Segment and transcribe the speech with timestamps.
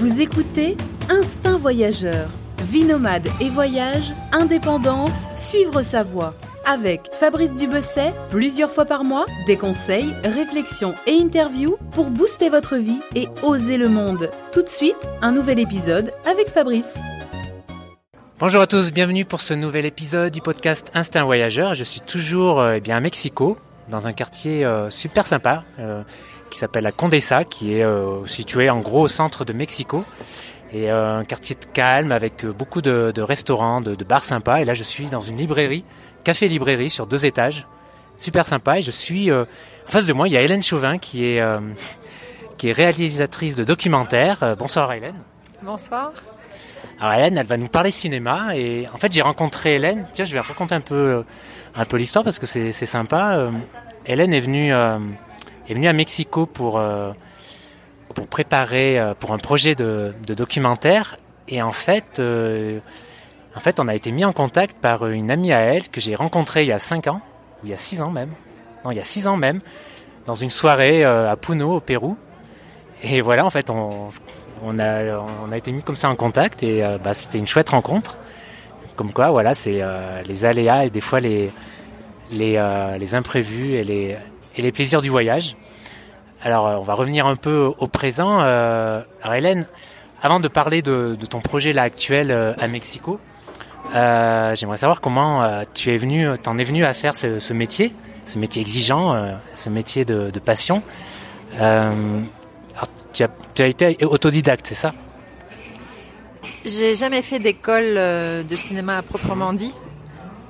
[0.00, 0.76] Vous écoutez
[1.10, 2.30] Instinct Voyageur.
[2.62, 6.32] Vie nomade et voyage, indépendance, suivre sa voie.
[6.64, 12.76] Avec Fabrice Dubesset, plusieurs fois par mois, des conseils, réflexions et interviews pour booster votre
[12.76, 14.30] vie et oser le monde.
[14.54, 16.98] Tout de suite, un nouvel épisode avec Fabrice.
[18.38, 21.74] Bonjour à tous, bienvenue pour ce nouvel épisode du podcast Instinct Voyageur.
[21.74, 23.58] Je suis toujours euh, eh bien, à Mexico,
[23.90, 26.02] dans un quartier euh, super sympa euh,
[26.50, 30.04] qui s'appelle la Condesa, qui est euh, situé en gros au centre de Mexico.
[30.72, 34.60] Et euh, un quartier calme avec euh, beaucoup de, de restaurants, de, de bars sympas.
[34.60, 35.84] Et là, je suis dans une librairie,
[36.24, 37.66] café-librairie sur deux étages,
[38.18, 38.78] super sympa.
[38.78, 39.46] Et je suis en
[39.86, 41.42] face de moi, il y a Hélène Chauvin qui est
[42.58, 44.54] qui est réalisatrice de documentaires.
[44.58, 45.16] Bonsoir Hélène.
[45.62, 46.12] Bonsoir.
[47.00, 50.06] Alors Hélène, elle va nous parler cinéma et en fait j'ai rencontré Hélène.
[50.12, 51.24] Tiens, je vais raconter un peu
[51.74, 53.36] un peu l'histoire parce que c'est c'est sympa.
[53.36, 53.50] Euh,
[54.04, 54.98] Hélène est venue euh,
[55.70, 57.12] est venue à Mexico pour euh,
[58.14, 61.16] pour préparer euh, pour un projet de, documentaire
[61.48, 62.80] et en fait euh,
[63.54, 66.14] en fait on a été mis en contact par une amie à elle que j'ai
[66.14, 67.20] rencontrée il y a 5 ans
[67.62, 68.30] ou il y a 6 ans même.
[68.84, 69.60] Non, il y a 6 ans même
[70.26, 72.16] dans une soirée à Puno au Pérou.
[73.02, 74.10] Et voilà, en fait, on,
[74.62, 77.70] on a, on a été mis comme ça en contact et bah, c'était une chouette
[77.70, 78.18] rencontre.
[78.96, 79.82] Comme quoi, voilà, c'est
[80.26, 81.50] les aléas et des fois les,
[82.30, 82.62] les,
[82.98, 84.16] les imprévus et les,
[84.56, 85.56] et les plaisirs du voyage.
[86.42, 88.40] Alors, euh, on va revenir un peu au présent.
[88.40, 89.66] Euh, alors, Hélène,
[90.22, 93.20] avant de parler de, ton projet là actuel euh, à Mexico,
[93.92, 97.92] j'aimerais savoir comment tu es venu, t'en es venu à faire ce, métier,
[98.24, 100.82] ce métier exigeant, ce métier de, passion.
[103.12, 104.92] Tu, as, tu as été autodidacte, c'est ça?
[106.64, 109.72] J'ai jamais fait d'école de cinéma proprement dit,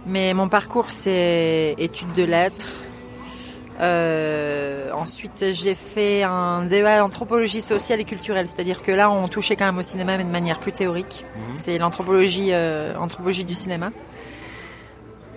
[0.07, 2.67] mais mon parcours c'est études de lettres.
[3.81, 9.57] Euh, ensuite, j'ai fait un débat d'anthropologie sociale et culturelle, c'est-à-dire que là, on touchait
[9.57, 11.25] quand même au cinéma, mais de manière plus théorique.
[11.61, 13.91] C'est l'anthropologie, euh, anthropologie du cinéma.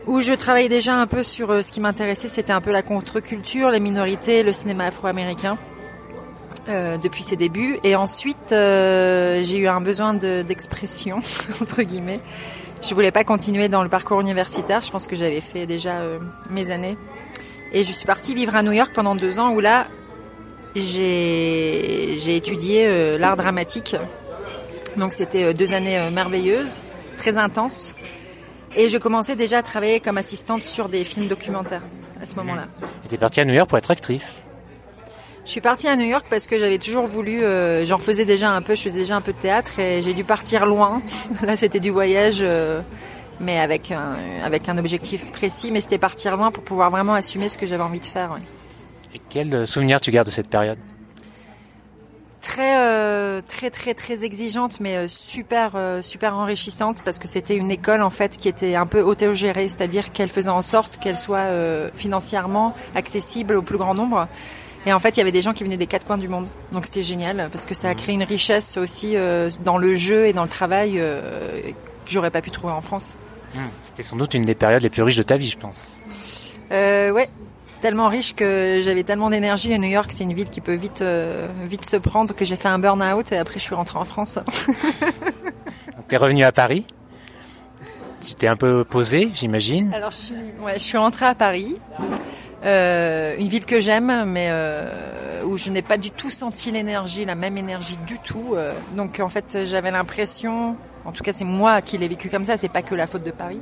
[0.05, 2.81] Où je travaillais déjà un peu sur euh, ce qui m'intéressait, c'était un peu la
[2.81, 5.57] contre-culture, les minorités, le cinéma afro-américain.
[6.67, 7.77] depuis ses débuts.
[7.83, 11.17] Et ensuite, j'ai eu un besoin de- d'expression,
[11.61, 12.19] entre guillemets.
[12.81, 14.81] Je voulais pas continuer dans le parcours universitaire.
[14.81, 16.01] Je pense que j'avais fait déjà
[16.49, 16.97] mes années.
[17.73, 19.87] Et je suis partie vivre à New York pendant deux ans où là,
[20.75, 23.95] j'ai étudié euh, l'art dramatique.
[24.95, 26.81] Donc c'était euh, deux années euh, merveilleuses,
[27.17, 27.95] très intenses.
[28.75, 31.83] Et je commençais déjà à travailler comme assistante sur des films documentaires
[32.21, 32.67] à ce moment-là.
[33.09, 34.35] Tu es partie à New York pour être actrice.
[35.45, 38.51] Je suis partie à New York parce que j'avais toujours voulu, euh, j'en faisais déjà
[38.51, 41.01] un peu, je faisais déjà un peu de théâtre et j'ai dû partir loin.
[41.41, 42.79] Là, c'était du voyage, euh,
[43.39, 47.49] mais avec un, avec un objectif précis, mais c'était partir loin pour pouvoir vraiment assumer
[47.49, 48.31] ce que j'avais envie de faire.
[48.31, 48.41] ouais.
[49.13, 50.77] Et quel euh, souvenir tu gardes de cette période?
[52.41, 57.55] Très, euh, très, très, très exigeante, mais euh, super, euh, super enrichissante parce que c'était
[57.55, 61.15] une école en fait qui était un peu autogérée, c'est-à-dire qu'elle faisait en sorte qu'elle
[61.15, 64.27] soit euh, financièrement accessible au plus grand nombre.
[64.85, 66.47] Et en fait, il y avait des gens qui venaient des quatre coins du monde.
[66.73, 69.15] Donc c'était génial parce que ça a créé une richesse aussi
[69.63, 71.01] dans le jeu et dans le travail
[72.03, 73.15] que j'aurais pas pu trouver en France.
[73.83, 75.99] C'était sans doute une des périodes les plus riches de ta vie, je pense.
[76.71, 77.29] Euh, ouais,
[77.81, 79.71] tellement riche que j'avais tellement d'énergie.
[79.71, 82.55] Et New York, c'est une ville qui peut vite, euh, vite se prendre que j'ai
[82.55, 84.35] fait un burn-out et après je suis rentrée en France.
[85.95, 86.85] Donc tu es revenu à Paris.
[88.25, 89.93] Tu t'es un peu posé, j'imagine.
[89.93, 91.75] Alors je suis, ouais, je suis rentrée à Paris,
[92.63, 97.25] euh, une ville que j'aime, mais euh, où je n'ai pas du tout senti l'énergie,
[97.25, 98.53] la même énergie du tout.
[98.55, 98.73] euh.
[98.95, 102.57] donc en fait, j'avais l'impression, en tout cas c'est moi qui l'ai vécu comme ça,
[102.57, 103.61] c'est pas que la faute de Paris,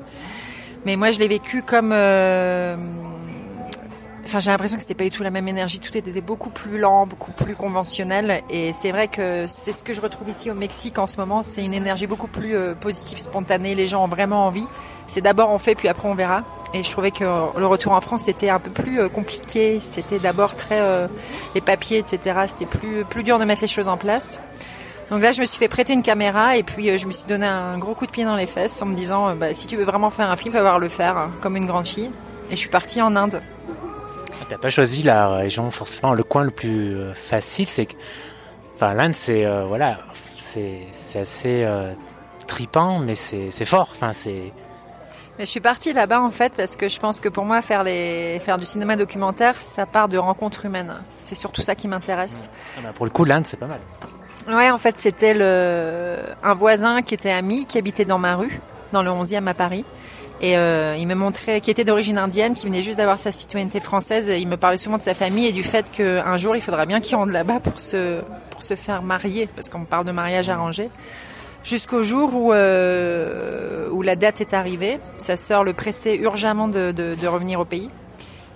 [0.86, 2.76] mais moi je l'ai vécu comme, euh,
[4.26, 6.78] enfin j'ai l'impression que c'était pas du tout la même énergie, tout était beaucoup plus
[6.78, 10.56] lent, beaucoup plus conventionnel, et c'est vrai que c'est ce que je retrouve ici au
[10.56, 14.10] Mexique en ce moment, c'est une énergie beaucoup plus euh, positive, spontanée, les gens ont
[14.10, 14.66] vraiment envie.
[15.12, 16.44] C'est d'abord on fait puis après on verra.
[16.74, 19.82] Et je trouvais que le retour en France c'était un peu plus euh, compliqué.
[19.82, 21.08] C'était d'abord très euh,
[21.54, 22.46] les papiers etc.
[22.48, 24.40] C'était plus plus dur de mettre les choses en place.
[25.12, 27.28] Donc là je me suis fait prêter une caméra et puis euh, je me suis
[27.28, 29.68] donné un gros coup de pied dans les fesses en me disant euh, bah, si
[29.68, 32.10] tu veux vraiment faire un film, va voir le faire hein, comme une grande fille.
[32.50, 33.42] Et je suis partie en Inde.
[34.52, 37.94] T'as pas choisi la région forcément le coin le plus euh, facile, c'est que
[38.76, 40.00] enfin l'Inde c'est euh, voilà,
[40.36, 41.94] c'est assez euh,
[42.48, 44.52] tripant mais c'est fort, enfin c'est
[45.40, 47.86] Mais je suis partie là-bas en fait parce que je pense que pour moi faire
[47.86, 51.02] les faire du cinéma documentaire, ça part de rencontres humaines.
[51.18, 52.50] C'est surtout ça qui m'intéresse.
[52.78, 53.80] ah bah, pour le coup l'Inde c'est pas mal.
[54.48, 58.60] Ouais, en fait, c'était le un voisin qui était ami, qui habitait dans ma rue,
[58.92, 59.86] dans le 11e à Paris.
[60.42, 63.80] Et euh, il me montrait, qui était d'origine indienne, qui venait juste d'avoir sa citoyenneté
[63.80, 64.28] française.
[64.28, 66.88] Et il me parlait souvent de sa famille et du fait qu'un jour, il faudra
[66.88, 70.50] bien qu'il rentre là-bas pour se pour se faire marier, parce qu'on parle de mariage
[70.50, 70.90] arrangé,
[71.64, 75.00] jusqu'au jour où, euh, où la date est arrivée.
[75.18, 77.90] Sa sœur le pressait urgemment de, de, de revenir au pays.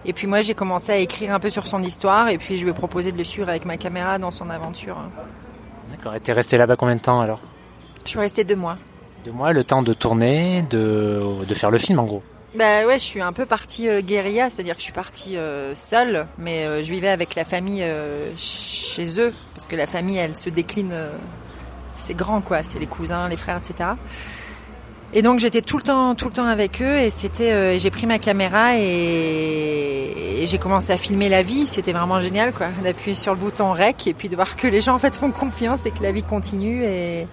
[0.05, 2.63] Et puis moi, j'ai commencé à écrire un peu sur son histoire, et puis je
[2.63, 4.97] lui ai proposé de le suivre avec ma caméra dans son aventure.
[6.05, 6.15] D'accord.
[6.15, 7.39] Et t'es resté là-bas combien de temps alors
[8.03, 8.77] Je suis restée deux mois.
[9.23, 12.21] Deux mois, le temps de tourner, de, de faire le film en gros.
[12.53, 15.73] Bah ouais, je suis un peu partie euh, guérilla, c'est-à-dire que je suis partie euh,
[15.73, 17.83] seule, mais euh, je vivais avec la famille
[18.37, 20.93] chez eux, parce que la famille, elle se décline,
[22.05, 23.89] c'est grand quoi, c'est les cousins, les frères, etc.
[25.13, 27.89] Et donc j'étais tout le temps, tout le temps avec eux, et c'était, euh, j'ai
[27.89, 31.65] pris ma caméra et, j'ai commencé à filmer la vie.
[31.65, 34.79] C'était vraiment génial quoi, d'appuyer sur le bouton rec et puis de voir que les
[34.79, 36.83] gens en fait font confiance et que la vie continue.
[36.83, 37.27] Et,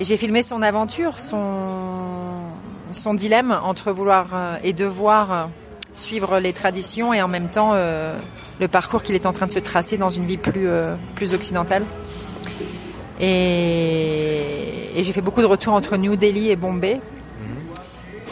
[0.00, 2.50] j'ai filmé son aventure, son
[2.92, 5.44] son dilemme entre vouloir euh, et devoir euh,
[5.94, 8.16] suivre les traditions et en même temps euh,
[8.60, 11.34] le parcours qu'il est en train de se tracer dans une vie plus euh, plus
[11.34, 11.84] occidentale.
[13.26, 17.00] Et, et j'ai fait beaucoup de retours entre New Delhi et Bombay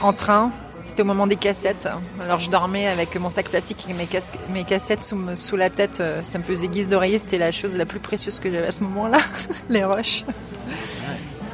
[0.03, 0.51] en train.
[0.85, 1.89] C'était au moment des cassettes.
[2.21, 6.03] Alors je dormais avec mon sac plastique et mes, cassettes sous, sous la tête.
[6.25, 7.19] Ça me faisait guise d'oreiller.
[7.19, 9.19] C'était la chose la plus précieuse que j'avais à ce moment-là,
[9.71, 10.25] les rushs.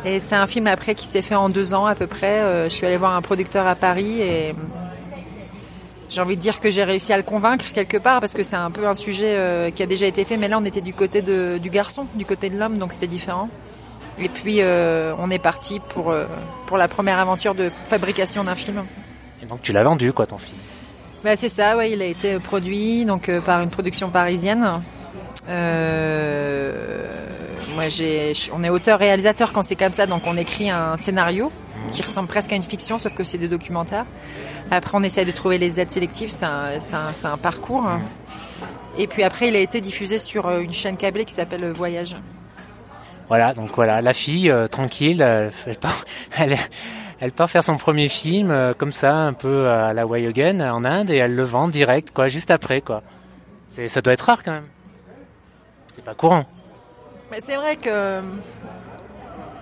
[0.04, 2.40] Et c'est un film après qui s'est fait en deux ans à peu près.
[2.40, 4.54] Euh, je suis allée voir un producteur à Paris et
[6.08, 8.56] j'ai envie de dire que j'ai réussi à le convaincre quelque part parce que c'est
[8.56, 10.94] un peu un sujet euh, qui a déjà été fait, mais là on était du
[10.94, 13.48] côté de, du garçon, du côté de l'homme, donc c'était différent.
[14.18, 16.24] Et puis euh, on est parti pour euh,
[16.66, 18.84] pour la première aventure de fabrication d'un film.
[19.42, 20.58] Et donc tu l'as vendu quoi ton film?
[21.24, 24.80] Bah, c'est ça, ouais, il a été produit donc par une production parisienne.
[25.48, 26.72] Euh,
[27.74, 31.50] moi, j'ai, on est auteur-réalisateur quand c'est comme ça, donc on écrit un scénario
[31.92, 34.04] qui ressemble presque à une fiction, sauf que c'est des documentaires.
[34.70, 37.88] Après, on essaye de trouver les aides sélectives, c'est un, c'est un, c'est un parcours.
[38.96, 41.72] Et puis après, il a été diffusé sur euh, une chaîne câblée qui s'appelle euh,
[41.72, 42.16] Voyage.
[43.28, 46.04] Voilà, donc voilà, la fille euh, tranquille, euh, elle part,
[46.36, 46.56] elle,
[47.20, 50.60] elle part faire son premier film euh, comme ça, un peu à la Way Again
[50.60, 53.02] en Inde, et elle le vend direct, quoi, juste après, quoi.
[53.68, 54.68] C'est, ça doit être rare quand même.
[55.92, 56.46] C'est pas courant.
[57.30, 58.20] Mais c'est vrai que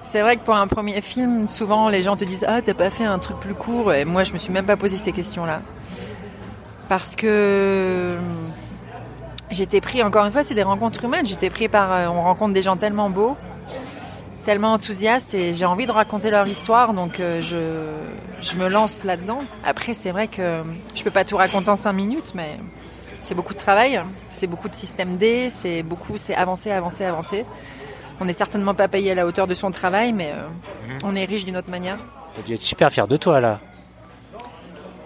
[0.09, 2.91] c'est vrai que pour un premier film, souvent les gens te disent ah t'as pas
[2.91, 5.63] fait un truc plus court et moi je me suis même pas posé ces questions-là
[6.89, 8.17] parce que
[9.51, 11.27] j'étais pris encore une fois c'est des rencontres humaines.
[11.27, 13.37] J'étais pris par euh, on rencontre des gens tellement beaux,
[14.45, 17.59] tellement enthousiastes et j'ai envie de raconter leur histoire donc euh, je
[18.41, 19.41] je me lance là-dedans.
[19.65, 20.63] Après c'est vrai que
[20.95, 22.57] je peux pas tout raconter en cinq minutes mais
[23.21, 24.01] c'est beaucoup de travail,
[24.31, 27.45] c'est beaucoup de système D, c'est beaucoup, c'est avancer, avancer, avancer.
[28.21, 30.49] On n'est certainement pas payé à la hauteur de son travail, mais euh,
[31.05, 31.99] on est riche d'une autre manière.
[32.35, 33.61] T'as dû être super fier de toi là.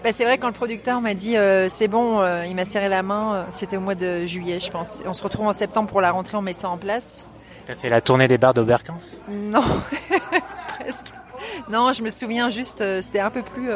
[0.03, 2.89] Bah, c'est vrai quand le producteur m'a dit euh, c'est bon, euh, il m'a serré
[2.89, 5.03] la main, c'était au mois de juillet, je pense.
[5.05, 7.25] On se retrouve en septembre pour la rentrée, on met ça en place.
[7.65, 9.61] T'as fait la tournée des bars d'Oberkampf Non,
[10.79, 11.13] presque.
[11.69, 13.69] Non, je me souviens juste, c'était un peu plus,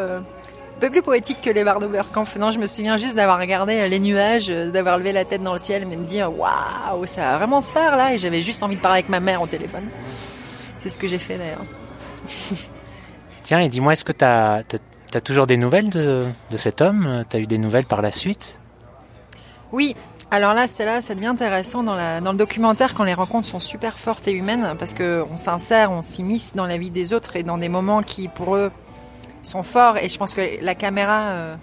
[0.80, 2.36] peu plus poétique que les bars d'Oberkampf.
[2.38, 5.42] Non, je me souviens juste d'avoir regardé euh, les nuages, euh, d'avoir levé la tête
[5.42, 8.14] dans le ciel, et de me dire waouh, ça va vraiment se faire là.
[8.14, 9.88] Et j'avais juste envie de parler avec ma mère au téléphone.
[10.80, 11.66] C'est ce que j'ai fait d'ailleurs.
[13.44, 14.80] Tiens, et dis-moi, est-ce que t'as, t'as,
[15.12, 17.24] t'as toujours des nouvelles de, de cet homme?
[17.30, 18.60] T'as eu des nouvelles par la suite?
[19.72, 19.96] Oui.
[20.32, 23.48] Alors là, c'est là, ça devient intéressant dans, la, dans le documentaire quand les rencontres
[23.48, 27.14] sont super fortes et humaines parce que on s'insère, on s'immisce dans la vie des
[27.14, 28.72] autres et dans des moments qui pour eux
[29.46, 29.98] sont forts.
[29.98, 31.56] Et je pense que la caméra, euh,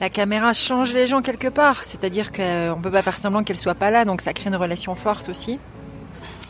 [0.00, 1.84] la caméra change les gens quelque part.
[1.84, 4.94] C'est-à-dire qu'on peut pas faire semblant qu'elle soit pas là, donc ça crée une relation
[4.94, 5.58] forte aussi.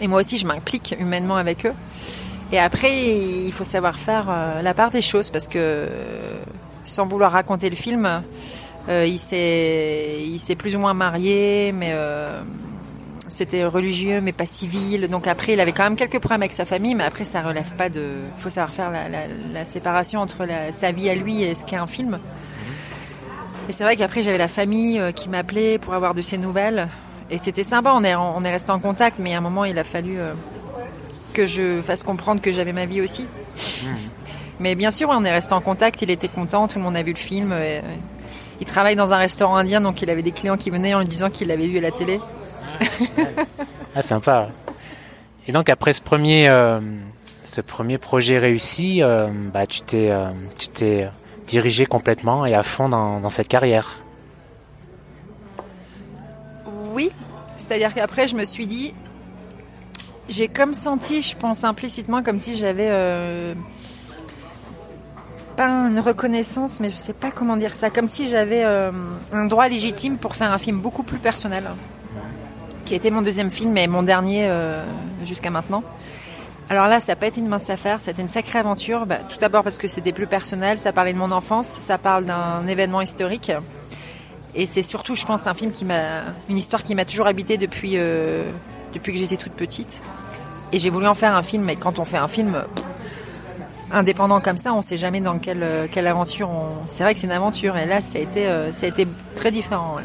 [0.01, 1.75] Et moi aussi, je m'implique humainement avec eux.
[2.51, 3.15] Et après,
[3.47, 5.89] il faut savoir faire euh, la part des choses parce que euh,
[6.85, 8.23] sans vouloir raconter le film.
[8.89, 12.43] Euh, il s'est, il s'est plus ou moins marié, mais euh,
[13.33, 15.09] c'était religieux, mais pas civil.
[15.09, 17.75] Donc après, il avait quand même quelques problèmes avec sa famille, mais après, ça relève
[17.75, 18.01] pas de.
[18.37, 21.87] Il faut savoir faire la, séparation entre sa vie à lui et ce qu'est un
[21.87, 22.19] film.
[23.69, 26.89] Et c'est vrai qu'après, j'avais la famille euh, qui m'appelait pour avoir de ses nouvelles,
[27.31, 27.93] et c'était sympa.
[27.95, 30.33] On est, on est resté en contact, mais à un moment, il a fallu euh,
[31.33, 33.25] que je fasse comprendre que j'avais ma vie aussi.
[34.61, 36.03] Mais bien sûr, on est resté en contact.
[36.03, 37.51] Il était content, tout le monde a vu le film.
[37.53, 37.81] euh,
[38.61, 41.09] il travaille dans un restaurant indien, donc il avait des clients qui venaient en lui
[41.09, 42.21] disant qu'il l'avait vu à la télé.
[43.95, 44.49] Ah, sympa.
[45.47, 46.81] Et donc après ce premier, euh,
[47.45, 51.09] ce premier projet réussi, euh, bah, tu t'es, euh, tu t'es
[51.47, 53.99] dirigé complètement et à fond dans, cette carrière.
[56.93, 57.11] Oui,
[57.57, 58.95] c'est-à-dire qu'après, je me suis dit,
[60.29, 62.91] j'ai comme senti, je pense implicitement, comme si j'avais
[65.57, 69.69] pas une reconnaissance, mais je sais pas comment dire ça, comme si j'avais un droit
[69.69, 71.65] légitime pour faire un film beaucoup plus personnel,
[72.93, 74.47] qui été mon deuxième film et mon dernier
[75.25, 75.83] jusqu'à maintenant.
[76.69, 79.07] Alors là, ça n'a pas été une mince affaire, c'était une sacrée aventure.
[79.07, 82.27] Bah, tout d'abord parce que c'était plus personnel, ça parlait de mon enfance, ça parle
[82.27, 83.51] d'un événement historique.
[84.55, 86.21] Et c'est surtout, je pense, un film qui m'a,
[86.51, 88.45] une histoire qui m'a toujours habité depuis, euh,
[88.93, 90.03] depuis que j'étais toute petite.
[90.71, 91.65] Et j'ai voulu en faire un film.
[91.65, 92.63] Mais quand on fait un film
[93.91, 96.51] indépendant comme ça, on ne sait jamais dans quelle, quelle aventure.
[96.51, 96.87] On...
[96.89, 97.79] C'est vrai que c'est une aventure.
[97.79, 99.97] Et là, ça a été, euh, ça a été très différent.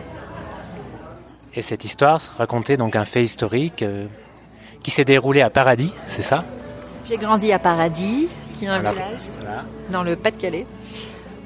[1.54, 4.06] Et cette histoire racontait donc un fait historique euh,
[4.84, 6.44] qui s'est déroulé à Paradis, c'est ça?
[7.06, 9.30] J'ai grandi à Paradis, qui est un village
[9.92, 10.66] dans le Pas-de-Calais.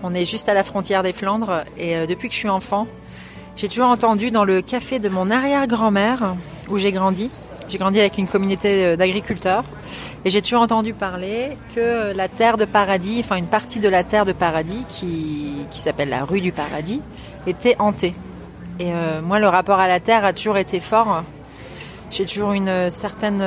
[0.03, 2.87] On est juste à la frontière des Flandres et euh, depuis que je suis enfant,
[3.55, 6.35] j'ai toujours entendu dans le café de mon arrière-grand-mère
[6.69, 7.29] où j'ai grandi.
[7.69, 9.63] J'ai grandi avec une communauté euh, d'agriculteurs
[10.25, 14.03] et j'ai toujours entendu parler que la terre de paradis, enfin une partie de la
[14.03, 17.01] terre de paradis qui, qui s'appelle la rue du paradis,
[17.47, 18.13] était hantée.
[18.79, 21.23] Et euh, moi, le rapport à la terre a toujours été fort.
[22.09, 23.41] J'ai toujours une certaine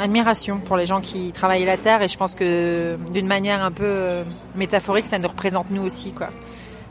[0.00, 3.70] admiration pour les gens qui travaillent la terre et je pense que d'une manière un
[3.70, 4.24] peu euh,
[4.54, 6.28] métaphorique, ça nous représente nous aussi, quoi.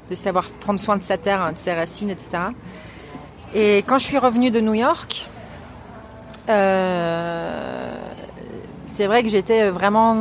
[0.10, 2.30] De savoir prendre soin de sa terre, hein, de ses racines, etc.
[3.54, 5.28] Et quand je suis revenue de New York,
[6.50, 7.96] euh,
[8.88, 10.16] c'est vrai que j'étais vraiment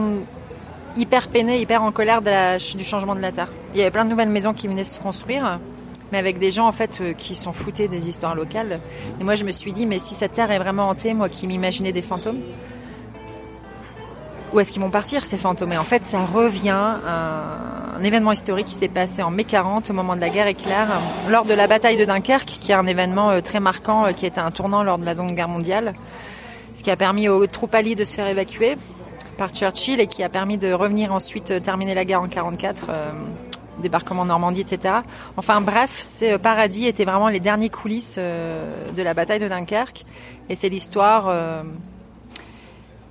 [0.97, 3.51] hyper peinée, hyper en colère du changement de la terre.
[3.73, 5.59] Il y avait plein de nouvelles maisons qui venaient se construire,
[6.13, 8.81] mais avec des gens en fait euh, qui s'en foutaient des histoires locales.
[9.21, 11.47] Et moi je me suis dit, mais si cette terre est vraiment hantée, moi qui
[11.47, 12.41] m'imaginais des fantômes,
[14.53, 15.73] où est-ce qu'ils vont partir ces fantômes?
[15.73, 19.91] Et en fait, ça revient à un événement historique qui s'est passé en mai 40
[19.91, 20.89] au moment de la guerre éclair,
[21.29, 24.25] lors de la bataille de Dunkerque, qui est un événement euh, très marquant, euh, qui
[24.25, 25.93] était un tournant lors de la Seconde Guerre mondiale,
[26.75, 28.77] ce qui a permis aux troupes alliées de se faire évacuer
[29.37, 32.87] par Churchill et qui a permis de revenir ensuite terminer la guerre en 44.
[33.81, 34.95] Débarquement en Normandie, etc.
[35.37, 40.05] Enfin bref, c'est Paradis était vraiment les derniers coulisses de la bataille de Dunkerque
[40.49, 41.33] et c'est l'histoire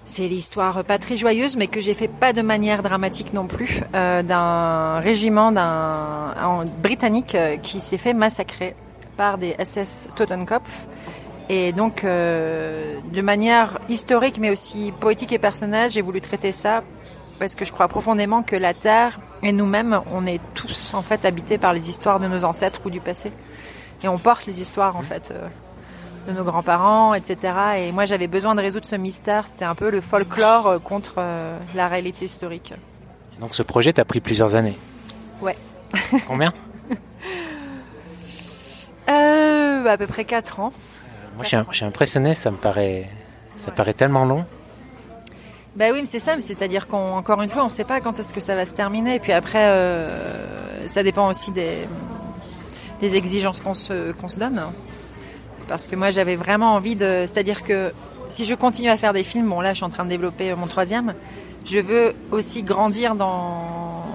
[0.08, 3.82] c'est l'histoire pas très joyeuse, mais que j'ai fait pas de manière dramatique non plus,
[3.94, 8.74] euh, d'un régiment d'un britannique euh, qui s'est fait massacrer
[9.18, 10.88] par des SS Totenkopf.
[11.50, 16.84] Et donc, euh, de manière historique, mais aussi poétique et personnelle, j'ai voulu traiter ça
[17.40, 21.26] parce que je crois profondément que la Terre et nous-mêmes, on est tous en fait
[21.26, 23.32] habités par les histoires de nos ancêtres ou du passé,
[24.04, 25.34] et on porte les histoires en fait
[26.28, 27.54] de nos grands-parents, etc.
[27.78, 29.48] Et moi, j'avais besoin de résoudre ce mystère.
[29.48, 32.74] C'était un peu le folklore euh, contre euh, la réalité historique.
[33.40, 34.78] Donc, ce projet t'a pris plusieurs années.
[35.42, 35.56] Ouais.
[36.28, 36.54] Combien?
[39.10, 40.74] Euh, À peu près 4 ans.
[41.36, 42.36] moi, je suis, impressionné.
[42.36, 43.10] Ça me paraît,
[43.56, 44.46] ça paraît tellement long.
[45.78, 46.36] Bah oui, mais c'est ça.
[46.42, 49.16] C'est-à-dire qu'encore une fois, on ne sait pas quand est-ce que ça va se terminer.
[49.16, 49.64] Et puis après,
[50.88, 51.88] ça dépend aussi des,
[53.02, 54.60] exigences qu'on se, qu'on se donne
[55.68, 57.92] parce que moi j'avais vraiment envie de, c'est-à-dire que
[58.30, 60.54] si je continue à faire des films, bon là je suis en train de développer
[60.56, 61.14] mon troisième,
[61.66, 64.06] je veux aussi grandir dans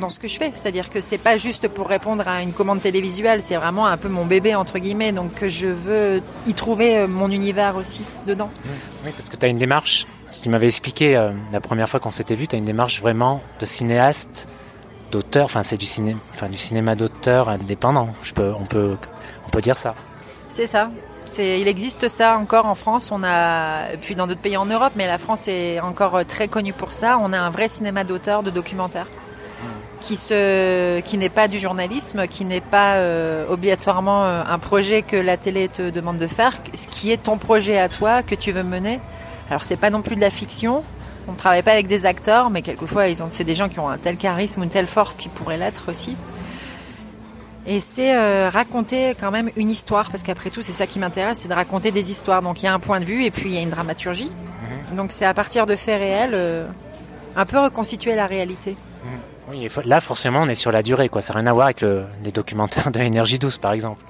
[0.00, 2.80] dans ce que je fais, c'est-à-dire que c'est pas juste pour répondre à une commande
[2.80, 7.08] télévisuelle, c'est vraiment un peu mon bébé entre guillemets, donc je veux y trouver euh,
[7.08, 8.50] mon univers aussi dedans.
[9.04, 11.88] Oui, parce que tu as une démarche, ce que tu m'avais expliqué euh, la première
[11.88, 14.48] fois qu'on s'était vu, tu as une démarche vraiment de cinéaste,
[15.10, 18.96] d'auteur, enfin c'est du cinéma, enfin du cinéma d'auteur indépendant, je peux, on peut
[19.46, 19.94] on peut dire ça.
[20.50, 20.90] C'est ça.
[21.38, 23.10] Il existe ça encore en France.
[23.12, 26.72] On a, puis dans d'autres pays en Europe, mais la France est encore très connue
[26.72, 27.18] pour ça.
[27.22, 29.08] On a un vrai cinéma d'auteur, de documentaire,
[30.00, 35.02] qui se, qui n'est pas du journalisme, qui n'est pas euh, obligatoirement euh, un projet
[35.02, 38.34] que la télé te demande de faire, ce qui est ton projet à toi que
[38.34, 39.00] tu veux mener.
[39.50, 40.82] Alors c'est pas non plus de la fiction.
[41.26, 43.78] On ne travaille pas avec des acteurs, mais quelquefois ils ont, c'est des gens qui
[43.80, 46.16] ont un tel charisme ou une telle force qui pourraient l'être aussi.
[47.66, 51.40] Et c'est euh, raconter quand même une histoire, parce qu'après tout, c'est ça qui m'intéresse,
[51.40, 52.40] c'est de raconter des histoires.
[52.40, 54.32] Donc il y a un point de vue et puis il y a une dramaturgie.
[54.90, 54.96] Mhm.
[54.96, 56.66] Donc c'est à partir de faits réels, euh,
[57.36, 58.74] un peu reconstituer la réalité.
[59.04, 59.10] Mhm.
[59.50, 61.20] Oui, là forcément on est sur la durée, quoi.
[61.20, 64.02] Ça n'a rien à voir avec les documentaires de l'énergie douce, par exemple.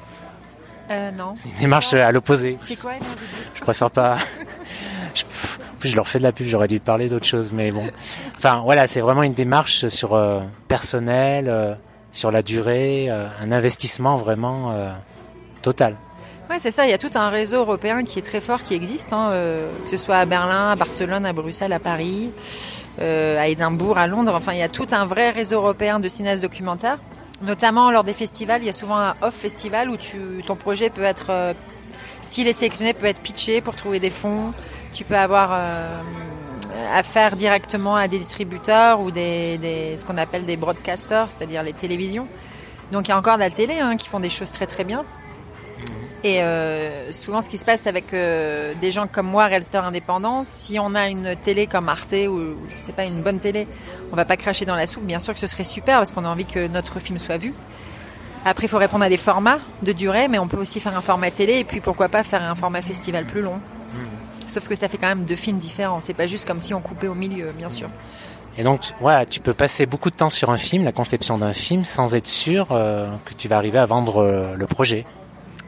[0.90, 1.34] Euh, non.
[1.36, 2.58] C'est une démarche à l'opposé.
[2.64, 2.92] C'est quoi
[3.54, 4.18] Je préfère pas.
[5.80, 7.84] Je, je leur fais de la pub, j'aurais dû parler d'autre chose, mais bon.
[8.36, 11.76] Enfin voilà, c'est vraiment une démarche sur euh, personnel
[12.12, 14.90] sur la durée, euh, un investissement vraiment euh,
[15.62, 15.96] total.
[16.50, 16.86] Oui, c'est ça.
[16.86, 19.68] Il y a tout un réseau européen qui est très fort, qui existe, hein, euh,
[19.84, 22.30] que ce soit à Berlin, à Barcelone, à Bruxelles, à Paris,
[23.00, 24.32] à Édimbourg, à Londres.
[24.34, 26.98] Enfin, il y a tout un vrai réseau européen de cinéastes documentaires.
[27.42, 29.96] Notamment lors des festivals, il y a souvent un off festival où
[30.44, 31.54] ton projet peut être,
[32.22, 34.52] s'il est sélectionné, peut être pitché pour trouver des fonds.
[34.92, 35.52] Tu peux avoir
[36.92, 41.72] à faire directement à des distributeurs ou des, ce qu'on appelle des broadcasters, c'est-à-dire les
[41.72, 42.26] télévisions.
[42.92, 44.84] Donc il y a encore de la télé hein, qui font des choses très très
[44.84, 45.04] bien.
[46.24, 50.42] Et euh, souvent, ce qui se passe avec euh, des gens comme moi, réalisateurs indépendants,
[50.44, 53.68] si on a une télé comme Arte ou je sais pas une bonne télé,
[54.10, 55.04] on va pas cracher dans la soupe.
[55.04, 57.54] Bien sûr que ce serait super parce qu'on a envie que notre film soit vu.
[58.44, 61.02] Après, il faut répondre à des formats de durée, mais on peut aussi faire un
[61.02, 63.60] format télé et puis pourquoi pas faire un format festival plus long.
[64.48, 66.00] Sauf que ça fait quand même deux films différents.
[66.00, 67.88] C'est pas juste comme si on coupait au milieu, bien sûr.
[68.56, 71.52] Et donc, voilà, tu peux passer beaucoup de temps sur un film, la conception d'un
[71.52, 75.06] film, sans être sûr euh, que tu vas arriver à vendre euh, le projet.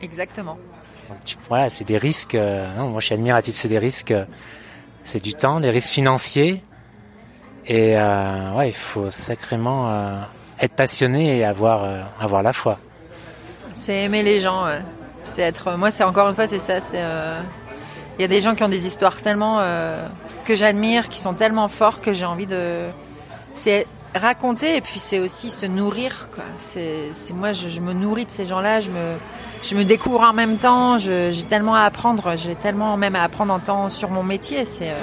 [0.03, 0.59] Exactement.
[1.09, 2.35] Donc, tu- voilà, c'est des risques.
[2.35, 3.55] euh, non, moi, je suis admiratif.
[3.55, 4.13] C'est des risques.
[5.05, 6.63] c'est du temps, des risques financiers.
[7.67, 9.93] Et ouais, il faut sacrément
[10.59, 11.85] être passionné et avoir
[12.19, 12.79] avoir la foi.
[13.75, 14.65] C'est aimer les gens.
[14.65, 14.81] ouais.
[15.23, 15.77] C'est être.
[15.77, 16.81] Moi, c'est encore une fois, c'est ça.
[16.81, 17.03] C'est.
[18.19, 19.97] Il y a des gens qui ont des histoires tellement euh,
[20.45, 22.87] que j'admire, qui sont tellement forts que j'ai envie de.
[23.55, 26.29] C'est raconter et puis c'est aussi se nourrir.
[26.35, 26.45] Quoi.
[26.59, 27.11] C'est.
[27.12, 28.81] C'est moi, je, je me nourris de ces gens-là.
[28.81, 29.14] Je me.
[29.62, 30.99] Je me découvre en même temps.
[30.99, 32.35] je- J'ai tellement à apprendre.
[32.37, 34.64] J'ai tellement même à apprendre en temps sur mon métier.
[34.64, 34.90] C'est.
[34.90, 34.95] euh,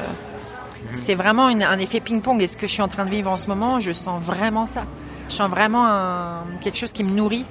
[0.94, 2.42] C'est vraiment une- un effet ping-pong.
[2.42, 4.66] Et ce que je suis en train de vivre en ce moment, je sens vraiment
[4.66, 4.84] ça.
[5.28, 7.46] Je sens vraiment un- quelque chose qui me nourrit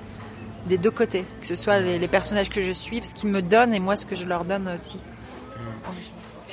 [0.66, 3.42] des deux côtés, que ce soit les, les personnages que je suis, ce qu'ils me
[3.42, 4.98] donnent et moi ce que je leur donne aussi.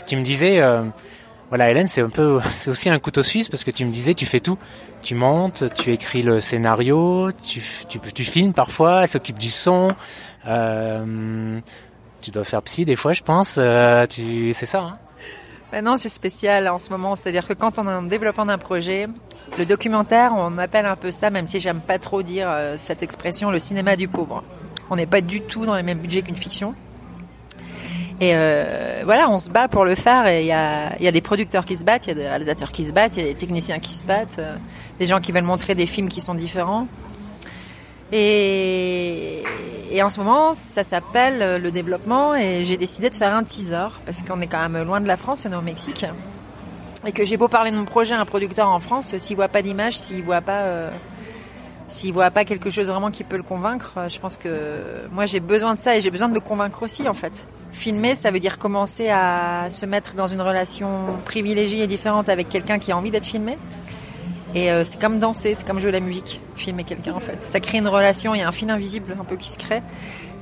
[0.05, 0.83] Tu me disais, euh,
[1.49, 4.13] voilà, Hélène, c'est un peu, c'est aussi un couteau suisse parce que tu me disais,
[4.13, 4.57] tu fais tout.
[5.01, 9.93] Tu montes, tu écris le scénario, tu, tu, filmes parfois, elle s'occupe du son.
[10.47, 11.59] Euh,
[12.21, 13.55] tu dois faire psy des fois, je pense.
[13.57, 14.79] Euh, tu, c'est ça.
[14.81, 14.97] Hein?
[15.73, 19.07] Maintenant c'est spécial en ce moment, c'est-à-dire que quand on est en développement d'un projet,
[19.57, 23.49] le documentaire, on appelle un peu ça, même si j'aime pas trop dire cette expression,
[23.49, 24.43] le cinéma du pauvre.
[24.91, 26.75] On n'est pas du tout dans les mêmes budgets qu'une fiction.
[28.23, 31.65] Et euh, voilà, on se bat pour le faire et il y a, des producteurs
[31.65, 33.35] qui se battent, il y a des réalisateurs qui se battent, il y a des
[33.37, 34.55] techniciens qui se battent, euh,
[34.97, 36.87] des gens qui veulent montrer des films qui sont différents.
[38.13, 39.43] Et,
[40.01, 43.89] en ce moment, ça s'appelle euh, le développement et j'ai décidé de faire un teaser
[44.05, 46.05] parce qu'on est quand même loin de la France, on est au Mexique.
[47.05, 49.49] Et que j'ai beau parler de mon projet à un producteur en France, s'il voit
[49.49, 50.91] pas d'image, s'il voit pas,
[51.89, 55.41] s'il voit pas quelque chose vraiment qui peut le convaincre, je pense que moi j'ai
[55.41, 57.45] besoin de ça et j'ai besoin de me convaincre aussi en fait.
[57.73, 62.47] Filmer, ça veut dire commencer à se mettre dans une relation privilégiée et différente avec
[62.47, 63.57] quelqu'un qui a envie d'être filmé.
[64.55, 67.41] Et euh, c'est comme danser, c'est comme jouer la musique, filmer quelqu'un en fait.
[67.41, 69.81] Ça crée une relation, il y a un fil invisible un peu qui se crée.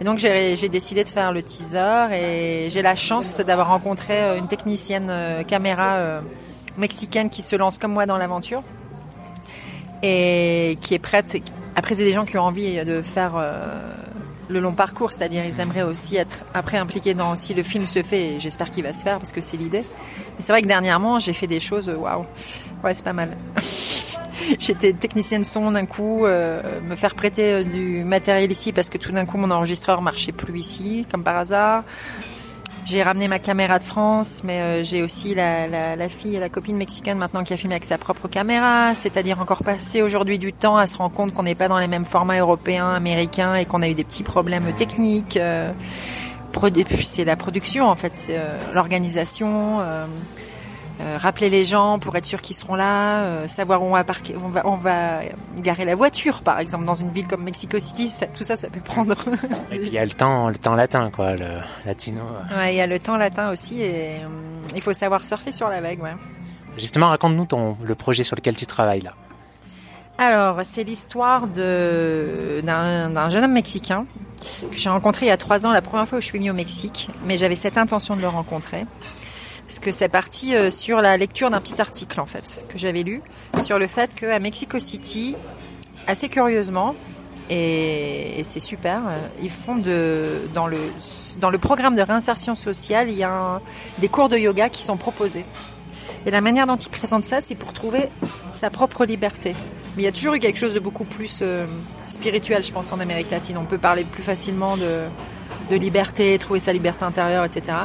[0.02, 4.38] Et donc j'ai décidé de faire le teaser et j'ai la chance d'avoir rencontré euh,
[4.40, 6.22] une technicienne euh, caméra euh,
[6.76, 8.64] mexicaine qui se lance comme moi dans l'aventure
[10.02, 11.38] et qui est prête.
[11.76, 13.36] Après, c'est des gens qui ont envie de faire
[14.52, 18.04] le long parcours, c'est-à-dire ils aimeraient aussi être après impliqués dans si le film se
[18.04, 18.36] fait.
[18.36, 19.84] Et j'espère qu'il va se faire parce que c'est l'idée.
[20.38, 21.90] Mais c'est vrai que dernièrement, j'ai fait des choses.
[21.90, 22.26] Waouh,
[22.84, 23.36] ouais, c'est pas mal.
[24.60, 28.98] J'étais technicienne son d'un coup, euh, me faire prêter euh, du matériel ici parce que
[28.98, 31.84] tout d'un coup mon enregistreur marchait plus ici, comme par hasard.
[32.84, 36.50] J'ai ramené ma caméra de France, mais euh, j'ai aussi la, la, fille et la
[36.50, 40.52] copine mexicaine maintenant qui a filmé avec sa propre caméra, c'est-à-dire encore passer aujourd'hui du
[40.52, 43.66] temps à se rendre compte qu'on n'est pas dans les mêmes formats européens, américains et
[43.66, 45.38] qu'on a eu des petits problèmes techniques.
[45.38, 45.72] Euh,
[47.04, 49.80] c'est la production en fait, c'est euh, l'organisation.
[51.02, 53.92] Euh, euh, rappeler les gens pour être sûr qu'ils seront là, euh, savoir où on
[53.94, 55.22] va parquer, on va, on va
[55.60, 58.70] garer la voiture, par exemple, dans une ville comme Mexico City, ça- tout ça, ça
[58.70, 59.16] peut prendre.
[59.72, 61.48] Et puis il y a le temps, le temps latin, quoi, le
[61.86, 62.22] latino.
[62.58, 64.28] Ouais, il y a le temps latin aussi et euh,
[64.76, 66.02] il faut savoir surfer sur la vague.
[66.02, 66.14] Ouais.
[66.78, 69.14] Justement, raconte-nous ton le projet sur lequel tu travailles là.
[70.18, 74.06] Alors, c'est l'histoire d'un jeune homme mexicain
[74.72, 76.52] que j'ai rencontré il y a trois ans, la première fois où je suis venue
[76.52, 78.86] au Mexique, mais j'avais cette intention de le rencontrer.
[79.72, 83.04] Parce que c'est parti euh, sur la lecture d'un petit article, en fait, que j'avais
[83.04, 83.22] lu,
[83.64, 85.34] sur le fait qu'à Mexico City,
[86.08, 86.94] assez curieusement,
[87.50, 90.78] et, c'est super, euh, ils font de, dans le,
[91.40, 93.62] dans le programme de réinsertion sociale, il y a
[94.00, 95.46] des cours de yoga qui sont proposés.
[96.26, 98.10] Et la manière dont ils présentent ça, c'est pour trouver
[98.52, 99.56] sa propre liberté.
[99.96, 101.66] Mais il y a toujours eu quelque chose de beaucoup plus euh,
[102.08, 103.58] spirituel, je pense, en Amérique latine.
[103.58, 107.78] On peut parler plus facilement de liberté, trouver sa liberté intérieure, etc.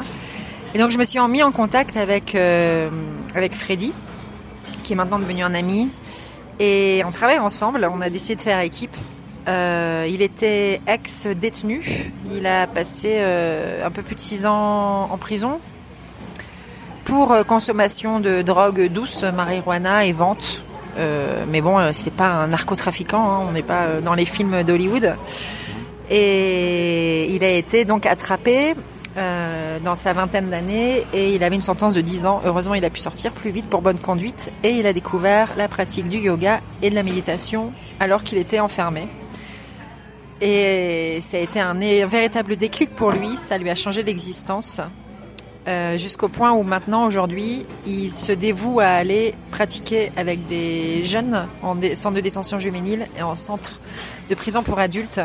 [0.76, 2.90] Et donc je me suis mis en contact avec euh,
[3.34, 3.94] avec Freddy,
[4.84, 5.88] qui est maintenant devenu un ami,
[6.60, 7.88] et on travaille ensemble.
[7.90, 8.94] On a décidé de faire équipe.
[9.48, 12.12] Euh, il était ex-détenu.
[12.30, 15.60] Il a passé euh, un peu plus de six ans en prison
[17.06, 20.60] pour consommation de drogue douce, marijuana et vente.
[21.48, 23.30] Mais bon, c'est pas un narcotrafiquant.
[23.30, 25.16] hein, on n'est pas dans les films d'Hollywood.
[26.10, 28.74] Et il a été donc attrapé
[29.16, 32.42] euh, dans sa vingtaine d'années et il avait une sentence de 10 ans.
[32.44, 35.68] Heureusement, il a pu sortir plus vite pour bonne conduite et il a découvert la
[35.68, 39.08] pratique du yoga et de la méditation alors qu'il était enfermé.
[40.40, 41.74] Et ça a été un,
[42.06, 44.82] véritable déclic pour lui, ça lui a changé l'existence.
[45.66, 51.48] Euh, jusqu'au point où maintenant, aujourd'hui, il se dévoue à aller pratiquer avec des jeunes
[51.62, 53.80] en centre de détention juvénile et en centre
[54.28, 55.20] de prison pour adultes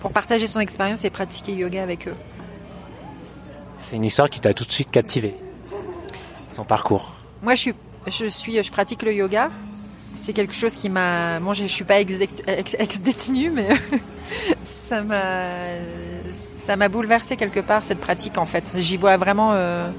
[0.00, 2.14] pour partager son expérience et pratiquer yoga avec eux.
[3.84, 5.34] C'est une histoire qui t'a tout de suite captivé.
[6.50, 7.14] Son parcours.
[7.42, 7.72] Moi, je
[8.28, 9.50] suis, je pratique le yoga.
[10.14, 11.38] C'est quelque chose qui m'a.
[11.40, 13.68] Bon, je, suis pas ex-détenue, ex, ex-détenue, mais
[14.62, 15.42] ça m'a,
[16.32, 18.74] ça m'a bouleversé quelque part cette pratique en fait.
[18.78, 19.90] J'y vois vraiment, euh,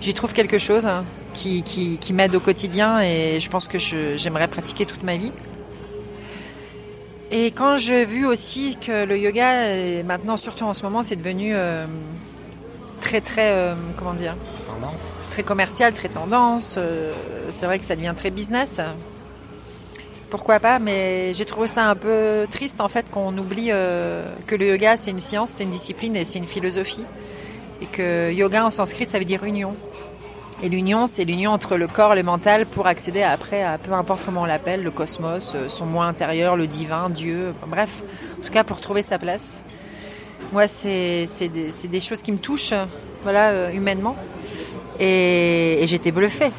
[0.00, 0.88] j'y trouve quelque chose
[1.32, 5.32] qui, qui, qui m'aide au quotidien et je pense que j'aimerais pratiquer toute ma vie.
[7.30, 11.14] Et quand j'ai vu aussi que le yoga, est maintenant surtout en ce moment, c'est
[11.14, 11.86] devenu euh,
[13.00, 14.36] très très, euh, comment dire,
[14.66, 15.00] Tendance.
[15.30, 16.74] très commercial, très tendance.
[16.76, 17.12] euh,
[17.50, 18.80] c'est vrai que ça devient très business.
[20.30, 24.54] Pourquoi pas, mais j'ai trouvé ça un peu triste en fait qu'on oublie euh, que
[24.54, 27.04] le yoga c'est une science, c'est une discipline et c'est une philosophie.
[27.82, 29.74] Et que yoga en sanskrit ça veut dire union.
[30.62, 33.92] Et l'union c'est l'union entre le corps et le mental pour accéder après à peu
[33.92, 38.02] importe comment on l'appelle, le cosmos, son moi intérieur, le divin, Dieu, bref,
[38.38, 39.64] en tout cas pour trouver sa place.
[40.52, 42.74] Moi c'est des, des choses qui me touchent,
[43.22, 44.16] voilà, euh, humainement.
[44.98, 46.50] Et, j'étais bluffée.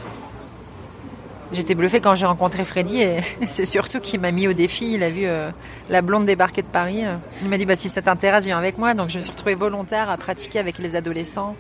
[1.51, 3.17] J'étais bluffée quand j'ai rencontré Freddy et
[3.49, 4.93] c'est surtout qu'il m'a mis au défi.
[4.93, 5.51] Il a vu euh,
[5.89, 7.04] la blonde débarquer de Paris.
[7.43, 8.93] Il m'a dit bah, si ça t'intéresse, viens avec moi.
[8.93, 11.56] Donc je me suis retrouvée volontaire à pratiquer avec les adolescents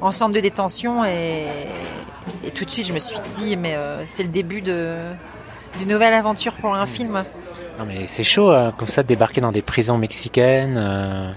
[0.00, 1.46] en centre de détention et,
[2.54, 6.54] tout de suite je me suis dit mais euh, c'est le début d'une nouvelle aventure
[6.54, 7.24] pour un film.
[7.78, 10.76] Non mais c'est chaud hein, comme ça de débarquer dans des prisons mexicaines.
[10.76, 11.32] euh,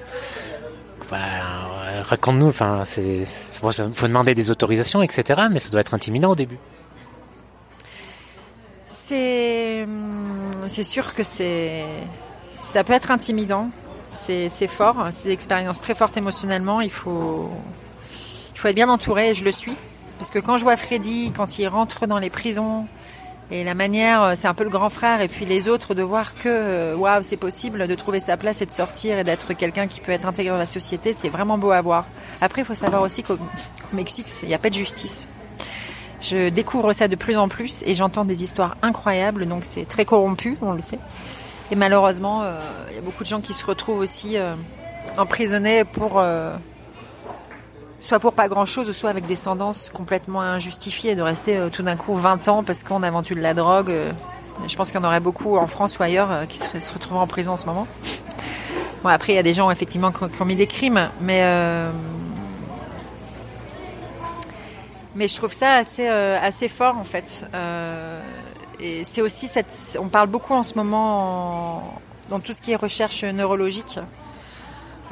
[1.14, 2.48] euh, Raconte-nous.
[2.48, 5.44] Enfin, faut demander des autorisations, etc.
[5.52, 6.60] Mais ça doit être intimidant au début.
[8.88, 13.70] C'est hum, sûr que ça peut être intimidant.
[14.10, 16.82] C'est c'est fort, c'est une expérience très forte émotionnellement.
[16.82, 17.50] Il faut
[18.54, 19.76] il faut être bien entouré et je le suis
[20.18, 22.88] parce que quand je vois Freddy quand il rentre dans les prisons
[23.52, 26.02] et la manière euh, c'est un peu le grand frère et puis les autres de
[26.02, 29.54] voir que euh, waouh c'est possible de trouver sa place et de sortir et d'être
[29.54, 32.06] quelqu'un qui peut être intégré dans la société c'est vraiment beau à voir.
[32.42, 35.30] Après il faut savoir aussi qu'au au Mexique il n'y a pas de justice.
[36.22, 40.06] Je découvre ça de plus en plus et j'entends des histoires incroyables, donc c'est très
[40.06, 40.98] corrompu, on le sait.
[41.72, 44.38] Et malheureusement, euh, il y a beaucoup de gens qui se retrouvent aussi
[45.18, 46.24] emprisonnés pour
[48.06, 51.82] soit pour pas grand chose, soit avec des sentences complètement injustifiées, de rester euh, tout
[51.84, 53.90] d'un coup 20 ans parce qu'on a vendu de la drogue.
[53.90, 54.12] euh.
[54.68, 57.22] je pense qu'il y en aurait beaucoup en France ou ailleurs euh, qui se retrouveraient
[57.24, 57.88] en prison en ce moment.
[59.04, 61.44] Bon, après, il y a des gens effectivement qui ont, mis des crimes, mais
[65.16, 67.46] mais je trouve ça assez assez fort en fait.
[68.80, 69.98] Et c'est aussi cette.
[70.02, 74.00] On parle beaucoup en ce moment en- dans tout ce qui est recherche neurologique.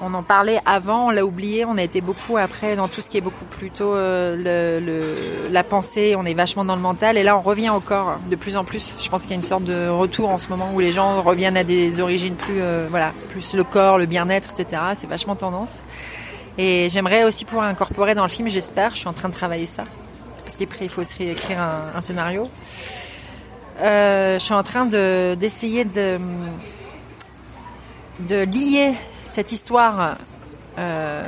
[0.06, 1.63] On en parlait avant, on l'a oublié.
[1.66, 5.16] On a été beaucoup après dans tout ce qui est beaucoup plutôt euh,
[5.50, 6.16] la pensée.
[6.18, 8.66] On est vachement dans le mental et là on revient au corps de plus en
[8.66, 8.96] plus.
[9.00, 11.22] Je pense qu'il y a une sorte de retour en ce moment où les gens
[11.22, 14.82] reviennent à des origines plus euh, voilà plus le corps, le bien-être, etc.
[14.96, 15.84] C'est vachement tendance.
[16.58, 19.66] Et j'aimerais aussi pouvoir incorporer dans le film, j'espère, je suis en train de travailler
[19.66, 19.86] ça.
[20.44, 22.50] Parce qu'après, il faut aussi écrire un, scénario.
[23.80, 26.20] Euh, je suis en train de, d'essayer de,
[28.20, 28.94] de lier
[29.34, 30.15] cette histoire
[30.78, 31.24] euh,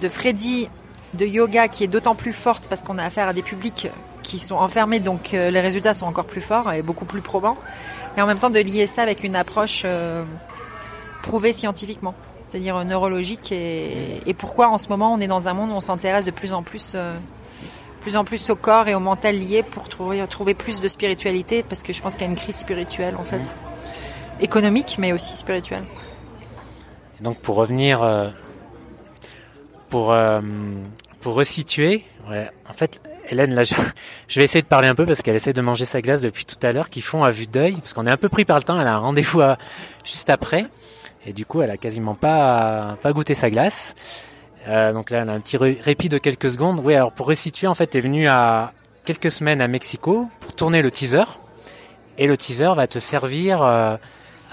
[0.00, 0.68] de Freddy
[1.14, 3.88] de yoga qui est d'autant plus forte parce qu'on a affaire à des publics
[4.22, 7.58] qui sont enfermés, donc euh, les résultats sont encore plus forts et beaucoup plus probants.
[8.16, 10.22] Et en même temps de lier ça avec une approche euh,
[11.22, 12.14] prouvée scientifiquement
[12.52, 15.80] c'est-à-dire neurologique et, et pourquoi en ce moment on est dans un monde où on
[15.80, 17.16] s'intéresse de plus en plus euh,
[18.00, 21.62] plus en plus au corps et au mental lié pour trouver trouver plus de spiritualité
[21.62, 23.56] parce que je pense qu'il y a une crise spirituelle en fait
[24.40, 25.84] économique mais aussi spirituelle
[27.22, 28.28] Donc pour revenir, euh,
[29.90, 30.40] pour euh,
[31.20, 32.04] pour resituer,
[32.68, 33.62] en fait, Hélène, là,
[34.28, 36.44] je, vais essayer de parler un peu parce qu'elle essaie de manger sa glace depuis
[36.44, 38.56] tout à l'heure, qui font à vue d'œil, parce qu'on est un peu pris par
[38.56, 38.80] le temps.
[38.80, 39.40] Elle a un rendez-vous
[40.04, 40.66] juste après,
[41.24, 43.94] et du coup, elle a quasiment pas pas goûté sa glace.
[44.68, 46.80] Euh, donc là, elle a un petit ré- répit de quelques secondes.
[46.84, 48.72] Oui, alors pour resituer, en fait, t'es venu à
[49.04, 51.24] quelques semaines à Mexico pour tourner le teaser,
[52.18, 53.62] et le teaser va te servir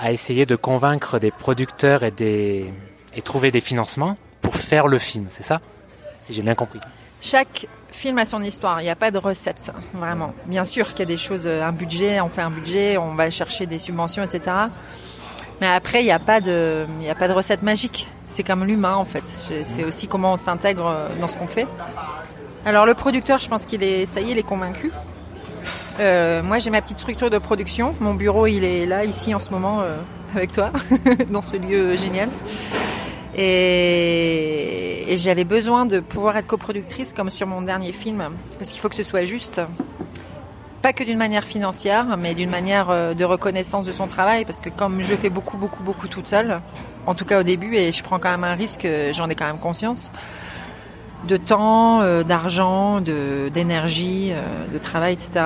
[0.01, 2.71] à essayer de convaincre des producteurs et des
[3.15, 5.59] et trouver des financements pour faire le film, c'est ça?
[6.23, 6.79] Si j'ai bien compris.
[7.21, 10.33] chaque film a son histoire il n'y a pas de recette vraiment.
[10.45, 13.15] Bien sûr qu'il y a des choses euh, un budget on fait un budget on
[13.15, 14.41] va chercher des subventions etc
[15.59, 18.07] mais après il n'y a pas de a pas de recette magique.
[18.27, 19.23] C'est comme l'humain en fait.
[19.25, 21.67] C'est- c'est aussi comment on s'intègre euh, dans ce qu'on fait.
[22.65, 24.91] Alors le producteur je pense qu'il est ça y est il est convaincu
[25.99, 29.41] Euh, moi j'ai ma petite structure de production mon bureau il est là ici en
[29.41, 29.97] ce moment euh,
[30.33, 30.71] avec toi
[31.31, 32.29] dans ce lieu génial.
[33.35, 38.23] Et, j'avais besoin de pouvoir être coproductrice comme sur mon dernier film,
[38.57, 39.61] parce qu'il faut que ce soit juste.
[40.81, 44.59] Pas que d'une manière financière, mais d'une manière euh, de reconnaissance de son travail, parce
[44.59, 46.61] que comme je fais beaucoup, beaucoup, beaucoup toute seule,
[47.07, 49.47] en tout cas au début, et je prends quand même un risque, j'en ai quand
[49.47, 50.11] même conscience,
[51.27, 55.43] de temps, d'argent, de, d'énergie, euh, de travail, etc.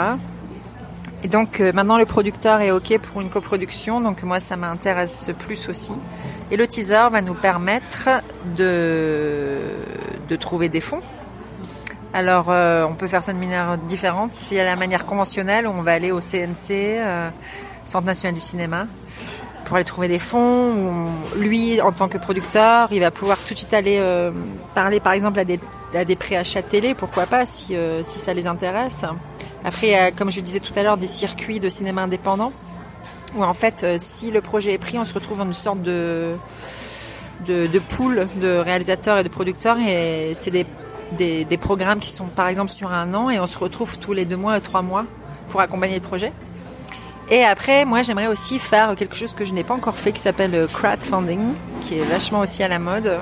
[1.23, 5.31] Et donc euh, maintenant le producteur est OK pour une coproduction, donc moi ça m'intéresse
[5.39, 5.93] plus aussi.
[6.51, 8.09] Et le teaser va nous permettre
[8.57, 9.59] de,
[10.39, 11.01] trouver des fonds.
[12.11, 14.31] Alors on peut faire ça de manière différente.
[14.51, 16.99] Y a la manière conventionnelle, on va aller au CNC,
[17.85, 18.87] Centre national du cinéma,
[19.65, 21.07] pour aller trouver des fonds.
[21.37, 24.31] Lui, en tant que producteur, il va pouvoir tout de suite aller euh,
[24.73, 25.59] parler, par exemple, à des,
[25.93, 26.17] à des
[26.69, 29.03] télé, pourquoi pas, si, euh, si ça les intéresse.
[29.65, 32.51] Après, a, comme je disais tout à l'heure, des circuits de cinéma indépendant,
[33.35, 35.81] où en fait, euh, si le projet est pris, on se retrouve dans une sorte
[35.81, 36.35] de,
[37.47, 40.65] de, de pool de réalisateurs et de producteurs, et c'est des,
[41.45, 44.25] des, programmes qui sont, par exemple, sur un an, et on se retrouve tous les
[44.25, 45.05] deux mois, trois mois,
[45.49, 46.31] pour accompagner le projet.
[47.29, 50.19] Et après, moi, j'aimerais aussi faire quelque chose que je n'ai pas encore fait, qui
[50.19, 51.39] s'appelle le crowdfunding,
[51.83, 53.17] qui est vachement aussi à la mode.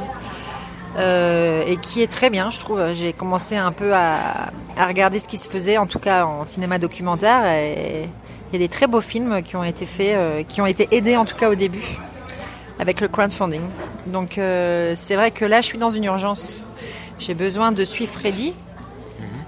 [0.98, 2.94] Euh, et qui est très bien, je trouve.
[2.94, 6.44] J'ai commencé un peu à, à, regarder ce qui se faisait, en tout cas en
[6.46, 7.48] cinéma documentaire.
[7.48, 8.10] Et
[8.52, 10.88] il y a des très beaux films qui ont été faits, euh, qui ont été
[10.92, 11.98] aidés en tout cas au début
[12.80, 13.62] avec le crowdfunding.
[14.08, 16.64] Donc euh, c'est vrai que là, je suis dans une urgence.
[17.20, 18.54] J'ai besoin de suivre Freddy.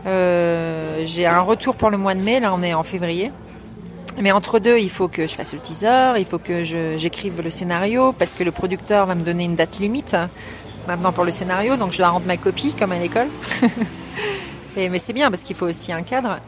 [0.06, 2.40] Euh, J'ai un retour pour le mois de mai.
[2.40, 3.32] Là, on est en février.
[4.22, 7.50] Mais entre deux, il faut que je fasse le teaser, il faut que j'écrive le
[7.50, 10.16] scénario, parce que le producteur va me donner une date limite
[10.88, 13.28] maintenant pour le scénario, donc je dois rendre ma copie comme à l'école.
[14.76, 16.40] Mais c'est bien parce qu'il faut aussi un cadre.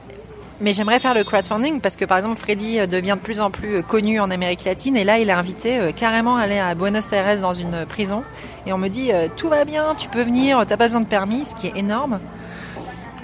[0.62, 3.84] Mais j'aimerais faire le crowdfunding parce que par exemple Freddy devient de plus en plus
[3.84, 7.12] connu en Amérique latine et là il est invité euh, carrément à aller à Buenos
[7.12, 8.24] Aires dans une prison
[8.66, 11.08] et on me dit euh, tout va bien, tu peux venir, t'as pas besoin de
[11.08, 12.20] permis, ce qui est énorme.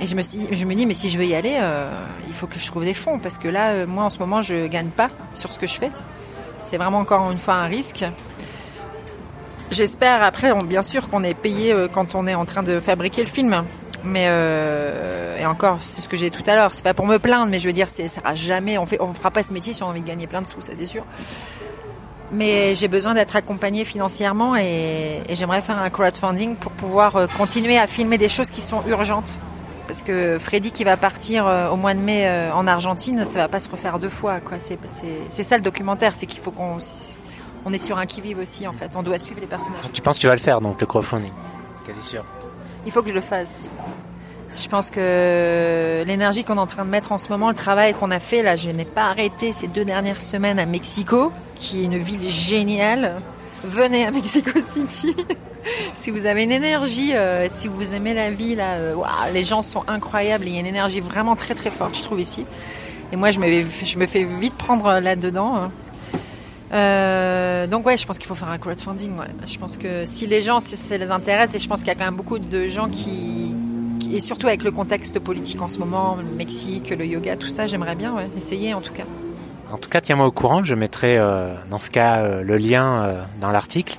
[0.02, 1.92] Et je me, dis, mais si je veux y aller, euh,
[2.28, 3.20] il faut que je trouve des fonds.
[3.20, 5.76] Parce que là, euh, moi, en ce moment, je gagne pas sur ce que je
[5.76, 5.92] fais.
[6.58, 8.04] C'est vraiment encore une fois un risque.
[9.72, 13.24] J'espère après, bien sûr, qu'on est payé euh, quand on est en train de fabriquer
[13.24, 13.64] le film.
[14.04, 16.74] Mais euh, et encore, c'est ce que j'ai dit tout à l'heure.
[16.74, 18.78] C'est pas pour me plaindre, mais je veux dire, ça sera jamais.
[18.78, 20.62] On fait, fera pas ce métier si on a envie de gagner plein de sous,
[20.62, 21.06] ça c'est sûr.
[22.34, 27.78] Mais j'ai besoin d'être accompagnée financièrement et, j'aimerais faire un crowdfunding pour pouvoir euh, continuer
[27.78, 29.40] à filmer des choses qui sont urgentes
[29.88, 33.60] parce que Freddy qui va partir au mois de mai en Argentine, ça va pas
[33.60, 34.40] se refaire deux fois.
[34.58, 36.78] C'est, ça le documentaire, c'est qu'il faut qu'on
[37.66, 38.92] on est sur un qui vive aussi en fait.
[38.96, 39.82] On doit suivre les personnages.
[39.94, 41.32] Tu penses que tu vas le faire donc le crowdfunding
[41.76, 42.24] C'est quasi sûr.
[42.86, 43.70] Il faut que je le fasse.
[44.56, 47.94] Je pense que l'énergie qu'on est en train de mettre en ce moment, le travail
[47.94, 51.82] qu'on a fait là, je n'ai pas arrêté ces deux dernières semaines à Mexico, qui
[51.82, 53.22] est une ville géniale.
[53.64, 55.16] Venez à Mexico City.
[55.96, 59.46] si vous avez une énergie, euh, si vous aimez la vie, là, euh, wow, les
[59.46, 60.46] gens sont incroyables.
[60.48, 62.46] Il y a une énergie vraiment très très forte, je trouve ici.
[63.14, 65.72] Et moi, je me, je me fais vite prendre là-dedans.
[66.74, 69.12] Euh, donc ouais, je pense qu'il faut faire un crowdfunding.
[69.46, 71.92] Je pense que si les gens, si ça les intéresse, et je pense qu'il y
[71.92, 73.56] a quand même beaucoup de gens qui,
[74.12, 77.68] et surtout avec le contexte politique en ce moment, le Mexique, le yoga, tout ça,
[77.68, 79.04] j'aimerais bien essayer en tout cas.
[79.72, 80.64] En tout cas, tiens-moi au courant.
[80.64, 83.98] Je mettrai euh, dans ce cas euh, le lien dans l'article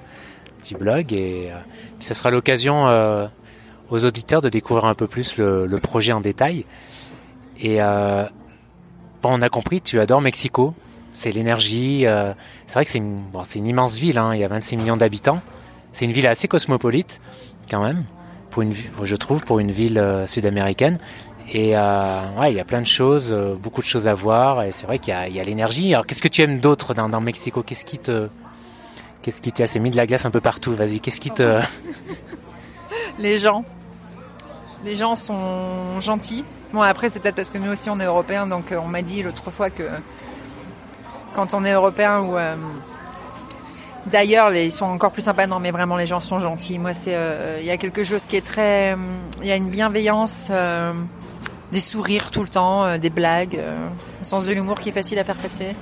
[0.67, 1.51] du blog et
[1.99, 2.87] ça sera l'occasion
[3.91, 6.65] aux auditeurs de découvrir un peu plus le, le projet en détail.
[7.61, 10.75] Et bon, on a compris, tu adores Mexico.
[11.15, 12.05] C'est l'énergie.
[12.67, 14.19] c'est vrai que c'est une, immense ville.
[14.19, 15.41] Hein, il y a 26 millions d'habitants.
[15.93, 17.21] C'est une ville assez cosmopolite
[17.71, 18.05] quand même,
[18.51, 18.73] pour une,
[19.03, 20.99] je trouve, pour une ville sud-américaine.
[21.51, 24.63] Et euh, il y a plein de choses, euh, beaucoup de choses à voir.
[24.63, 25.93] Et c'est vrai qu'il y a, l'énergie.
[25.95, 27.63] Alors, qu'est-ce que tu aimes d'autre dans, dans Mexico?
[27.63, 28.29] Qu'est-ce qui te,
[29.23, 31.61] qu'est-ce qui t'as mis de la glace un peu partout Vas-y, qu'est-ce qui te
[33.19, 33.65] Les gens.
[34.85, 36.45] Les gens sont gentils.
[36.73, 38.47] Bon, après, c'est peut-être parce que nous aussi, on est européens.
[38.47, 39.89] Donc, euh, on m'a dit l'autre fois que
[41.35, 42.55] quand on est européen ou euh,
[44.07, 45.47] D'ailleurs, ils sont encore plus sympas.
[45.47, 46.79] Non, mais vraiment, les gens sont gentils.
[46.79, 48.97] Moi, c'est, euh, il y a quelque chose qui est très,
[49.41, 50.93] il y a une bienveillance, euh,
[51.71, 55.25] des sourires tout le temps, des blagues, un sens de l'humour qui est facile à
[55.25, 55.77] faire passer.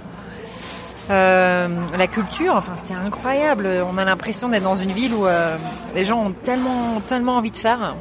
[1.08, 3.66] la culture, enfin, c'est incroyable.
[3.90, 5.26] On a l'impression d'être dans une ville où
[5.94, 7.96] les gens ont tellement, tellement envie de faire.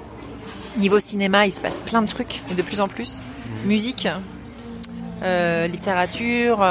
[0.78, 3.22] Niveau cinéma, il se passe plein de trucs, et de plus en plus.
[3.66, 4.08] Musique,
[5.24, 6.64] littérature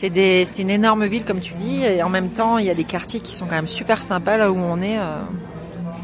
[0.00, 2.70] c'est des, c'est une énorme ville comme tu dis, et en même temps il y
[2.70, 4.98] a des quartiers qui sont quand même super sympas là où on est.
[4.98, 5.22] Euh,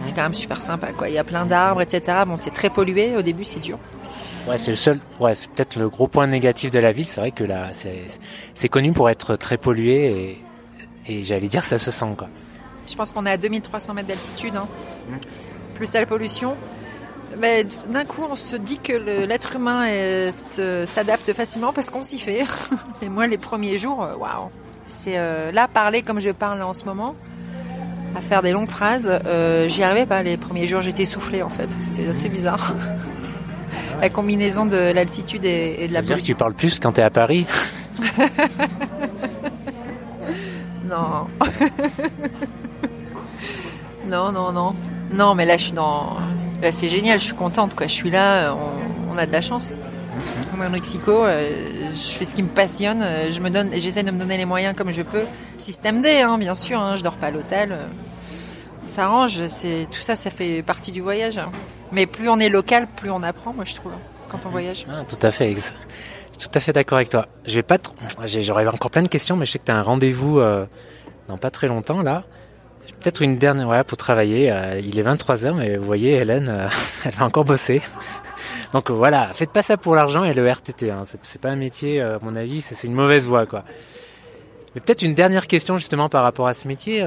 [0.00, 0.92] c'est quand même super sympa.
[0.92, 1.08] Quoi.
[1.08, 2.24] Il y a plein d'arbres, etc.
[2.26, 3.16] Bon, c'est très pollué.
[3.16, 3.78] Au début, c'est dur.
[4.48, 5.00] Ouais, c'est le seul.
[5.20, 7.06] Ouais, c'est peut-être le gros point négatif de la ville.
[7.06, 7.70] C'est vrai que là,
[8.54, 10.36] c'est connu pour être très pollué
[11.06, 12.28] et, et j'allais dire ça se sent quoi.
[12.86, 14.68] Je pense qu'on est à 2300 mètres d'altitude, hein.
[15.08, 15.14] Mmh.
[15.76, 16.56] plus la pollution.
[17.38, 19.86] Mais d'un coup, on se dit que l'être humain
[20.86, 22.44] s'adapte facilement parce qu'on s'y fait.
[23.02, 24.50] Et moi, les premiers jours, euh, waouh,
[24.86, 27.14] c'est euh, là parler comme je parle en ce moment,
[28.16, 29.08] à faire des longues phrases.
[29.26, 31.70] Euh, J'y arrivais pas les premiers jours, j'étais soufflée en fait.
[31.84, 32.74] C'était assez bizarre.
[34.00, 35.94] la combinaison de l'altitude et, de la.
[35.94, 37.46] Ça veut dire que tu parles plus quand tu es à Paris?
[40.84, 41.26] non.
[44.06, 44.74] non, non, non.
[45.12, 46.16] Non, mais là, je suis dans
[46.72, 47.74] c'est génial, je suis contente.
[47.80, 48.54] Je suis là,
[49.10, 49.74] on, a de la chance.
[50.56, 53.02] Moi, au Mexico, euh, je fais ce qui me passionne.
[53.02, 55.24] Euh, je me donne, j'essaie de me donner les moyens comme je peux.
[55.56, 56.78] Système D, hein, bien sûr.
[56.80, 57.72] Hein, je dors pas à l'hôtel.
[57.72, 57.86] Euh,
[58.86, 59.46] ça arrange.
[59.48, 61.38] C'est tout ça, ça fait partie du voyage.
[61.38, 61.50] Hein.
[61.92, 63.92] Mais plus on est local, plus on apprend, moi, je trouve,
[64.28, 64.86] quand on voyage.
[64.88, 65.54] Ah, tout à fait.
[66.38, 67.26] Tout à fait d'accord avec toi.
[67.46, 67.78] Je vais pas
[68.24, 70.40] J'aurais encore plein de questions, mais je sais que tu as un rendez-vous
[71.28, 72.24] dans pas très longtemps là.
[73.00, 74.50] Peut-être une dernière, voilà, pour travailler.
[74.50, 76.68] Euh, il est 23h, mais vous voyez, Hélène, euh,
[77.04, 77.82] elle va encore bosser.
[78.72, 80.90] Donc voilà, faites pas ça pour l'argent et le RTT.
[80.90, 81.04] Hein.
[81.22, 83.64] C'est pas un métier, euh, à mon avis, c'est une mauvaise voie, quoi.
[84.74, 87.06] Mais peut-être une dernière question justement par rapport à ce métier.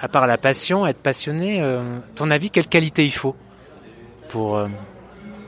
[0.00, 1.62] À part la passion, être passionné,
[2.14, 3.36] ton avis, quelle qualité il faut
[4.28, 4.60] pour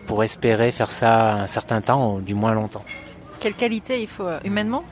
[0.07, 2.85] pour espérer faire ça un certain temps ou du moins longtemps?
[3.41, 4.85] Quelle qualité il faut humainement?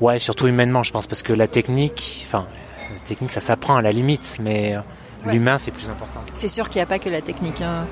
[0.00, 2.46] Ouais, surtout humainement, je pense, parce que la technique, enfin,
[2.92, 4.80] la technique, ça s'apprend à la limite, mais euh,
[5.30, 6.20] l'humain, c'est plus important.
[6.34, 7.60] C'est sûr qu'il n'y a pas que la technique.
[7.60, 7.86] Hein.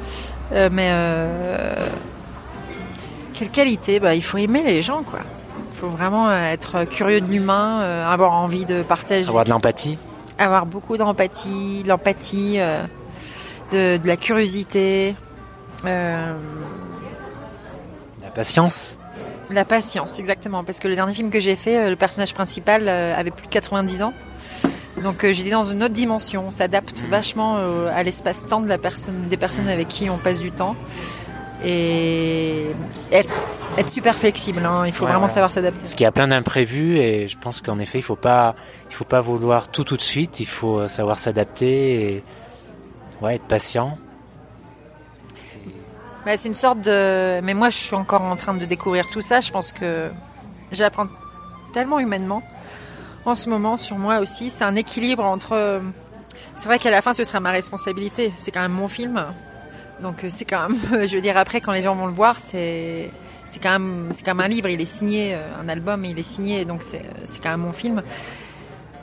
[0.52, 1.74] Euh, mais euh,
[3.34, 5.20] quelle qualité bah, Il faut aimer les gens, quoi.
[5.74, 9.28] Il faut vraiment être curieux de l'humain, avoir envie de partager.
[9.28, 9.98] Avoir de l'empathie
[10.38, 12.58] Avoir beaucoup d'empathie, de l'empathie,
[13.72, 15.16] de, de, la curiosité.
[15.82, 16.36] la
[18.32, 18.96] patience
[19.50, 20.62] La patience, exactement.
[20.62, 24.02] Parce que le dernier film que j'ai fait, le personnage principal avait plus de 90
[24.04, 24.14] ans.
[25.00, 26.44] Donc euh, j'étais dans une autre dimension.
[26.48, 30.38] On s'adapte vachement euh, à l'espace-temps de la personne, des personnes avec qui on passe
[30.38, 30.76] du temps.
[31.64, 32.66] Et
[33.12, 33.34] être,
[33.78, 34.66] être super flexible.
[34.66, 34.84] Hein.
[34.86, 35.78] Il faut vraiment savoir s'adapter.
[35.78, 38.56] Parce qu'il y a plein d'imprévus et je pense qu'en effet, il faut pas,
[38.90, 40.40] il faut pas vouloir tout tout de suite.
[40.40, 42.24] Il faut euh, savoir s'adapter et
[43.22, 43.96] ouais, être patient.
[46.26, 47.40] Bah, c'est une sorte de.
[47.42, 49.40] Mais moi, je suis encore en train de découvrir tout ça.
[49.40, 50.10] Je pense que
[50.70, 51.06] j'apprends
[51.72, 52.42] tellement humainement
[53.24, 54.50] en ce moment sur moi aussi.
[54.50, 55.52] C'est un équilibre entre.
[55.52, 55.80] Euh,
[56.56, 58.32] c'est vrai qu'à la fin, ce sera ma responsabilité.
[58.36, 59.24] C'est quand même mon film.
[60.00, 61.06] Donc euh, c'est quand même.
[61.06, 63.10] Je veux dire, après, quand les gens vont le voir, c'est.
[63.44, 66.22] C'est quand même, c'est comme un livre, il est signé, euh, un album, il est
[66.22, 68.00] signé, donc c'est, c'est quand même mon film.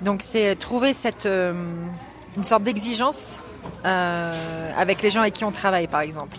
[0.01, 3.41] Donc c'est trouver cette, une sorte d'exigence
[3.84, 6.38] avec les gens avec qui on travaille, par exemple.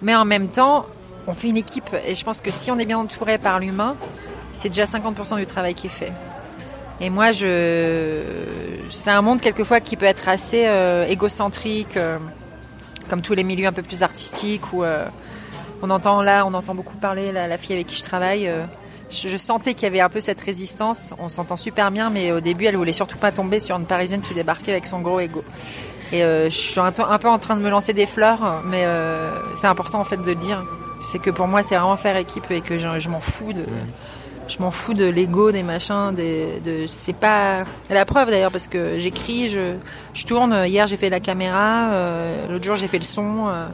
[0.00, 0.86] Mais en même temps,
[1.26, 3.96] on fait une équipe, et je pense que si on est bien entouré par l'humain,
[4.54, 6.12] c'est déjà 50% du travail qui est fait.
[7.00, 8.22] Et moi, je,
[8.90, 12.18] c'est un monde quelquefois qui peut être assez euh, égocentrique, euh,
[13.08, 15.06] comme tous les milieux un peu plus artistiques où euh,
[15.82, 18.50] on entend là, on entend beaucoup parler la, fille avec qui je travaille.
[19.10, 21.14] Je, sentais qu'il y avait un peu cette résistance.
[21.18, 24.20] On s'entend super bien, mais au début, elle voulait surtout pas tomber sur une Parisienne
[24.20, 25.44] qui débarquait avec son gros ego.
[26.12, 28.84] Et je suis un, peu en train de me lancer des fleurs, mais
[29.56, 30.64] c'est important en fait de dire.
[31.00, 33.64] C'est que pour moi, c'est vraiment faire équipe et que je m'en fous de.
[34.48, 38.66] Je m'en fous de l'ego, des machins, des, de, c'est pas la preuve d'ailleurs parce
[38.66, 39.74] que j'écris, je,
[40.26, 40.64] tourne.
[40.66, 43.48] Hier j'ai fait la caméra, euh, l'autre jour j'ai fait le son.
[43.48, 43.66] Euh,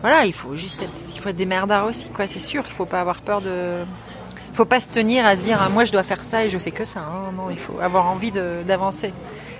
[0.00, 2.26] voilà, il faut juste être, il faut être des merdards aussi, quoi.
[2.26, 3.84] C'est sûr, il faut pas avoir peur de,
[4.52, 6.58] faut pas se tenir à se dire ah, moi je dois faire ça et je
[6.58, 7.00] fais que ça.
[7.00, 7.32] Hein.
[7.36, 9.12] Non, il faut avoir envie d'avancer.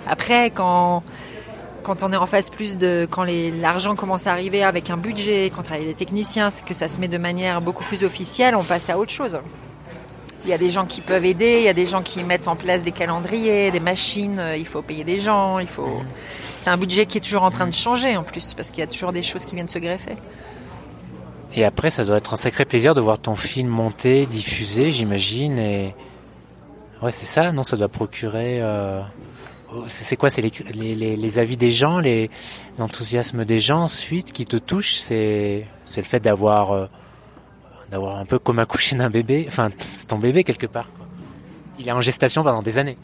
[0.08, 1.04] Après, quand
[1.84, 3.24] quand on est en phase plus de quand
[3.60, 6.88] l'argent commence à arriver avec un budget, quand y a des techniciens, c'est que ça
[6.88, 9.38] se met de manière beaucoup plus officielle, on passe à autre chose.
[10.46, 12.46] Il y a des gens qui peuvent aider, il y a des gens qui mettent
[12.46, 16.02] en place des calendriers, des machines, euh, il faut payer des gens, il faut.
[16.56, 18.82] C'est un budget qui est toujours en train de changer en plus, parce qu'il y
[18.84, 20.14] a toujours des choses qui viennent se greffer.
[21.56, 25.58] Et après, ça doit être un sacré plaisir de voir ton film monter, diffusé, j'imagine.
[25.58, 25.94] Et
[27.02, 28.60] ouais, c'est ça, non Ça doit procurer.
[28.60, 29.00] Euh,
[29.74, 30.52] oh, c'est quoi C'est les,
[30.94, 32.00] les, les, avis des gens,
[32.78, 34.94] l'enthousiasme des gens ensuite qui te touche.
[34.94, 35.66] C'est
[35.96, 36.86] le fait d'avoir euh,
[37.90, 39.44] d'avoir un peu comme accoucher d'un bébé.
[39.48, 40.88] Enfin, c'est ton bébé quelque part.
[41.78, 42.96] Il est en gestation pendant des années.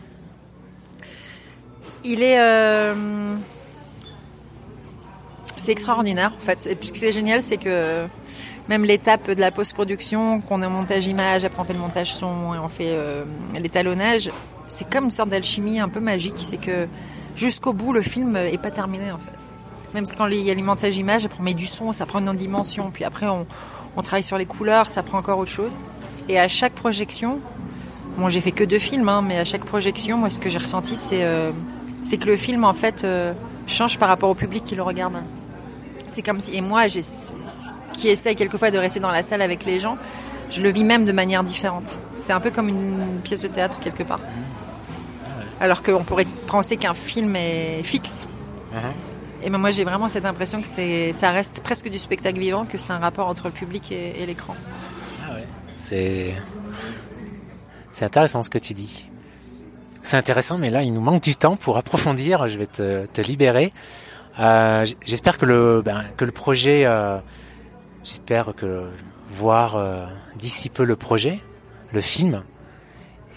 [2.04, 2.40] Il est.
[2.40, 3.36] Euh,
[5.56, 6.66] c'est extraordinaire en fait.
[6.66, 8.06] Et puis ce qui est génial, c'est que
[8.68, 12.12] même l'étape de la post-production, qu'on est au montage image, après on fait le montage
[12.12, 13.24] son et on fait euh,
[13.60, 14.30] l'étalonnage,
[14.68, 16.34] c'est comme une sorte d'alchimie un peu magique.
[16.48, 16.88] C'est que
[17.36, 19.32] jusqu'au bout, le film est pas terminé en fait.
[19.94, 22.20] Même quand il y a les montages images, après on met du son, ça prend
[22.20, 22.90] une dimension.
[22.90, 23.46] Puis après on,
[23.96, 25.78] on travaille sur les couleurs, ça prend encore autre chose.
[26.28, 27.40] Et à chaque projection,
[28.16, 30.58] bon j'ai fait que deux films, hein, mais à chaque projection, moi ce que j'ai
[30.58, 31.50] ressenti c'est euh,
[32.02, 33.32] c'est que le film en fait euh,
[33.66, 35.22] change par rapport au public qui le regarde.
[36.08, 37.02] C'est comme si et moi j'ai
[37.92, 39.96] qui essaye quelquefois de rester dans la salle avec les gens,
[40.50, 41.98] je le vis même de manière différente.
[42.12, 44.20] C'est un peu comme une pièce de théâtre quelque part.
[45.60, 48.28] Alors qu'on pourrait penser qu'un film est fixe.
[49.44, 52.78] Et ben moi j'ai vraiment cette impression que ça reste presque du spectacle vivant, que
[52.78, 54.54] c'est un rapport entre le public et, l'écran.
[55.24, 55.46] Ah ouais.
[55.76, 56.34] C'est,
[57.92, 59.08] c'est intéressant ce que tu dis.
[60.02, 62.46] C'est intéressant, mais là il nous manque du temps pour approfondir.
[62.46, 63.72] Je vais te, te libérer.
[64.38, 67.18] Euh, j'espère que le, ben, que le projet, euh,
[68.04, 68.84] j'espère que
[69.28, 71.40] voir euh, d'ici peu le projet,
[71.92, 72.42] le film.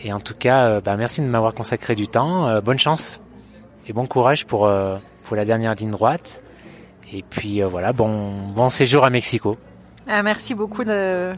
[0.03, 2.61] Et en tout cas, ben, merci de m'avoir consacré du temps.
[2.61, 3.21] Bonne chance
[3.87, 4.69] et bon courage pour
[5.25, 6.41] pour la dernière ligne droite.
[7.11, 9.57] Et puis voilà, bon bon séjour à Mexico.
[10.07, 11.33] Ah, merci beaucoup de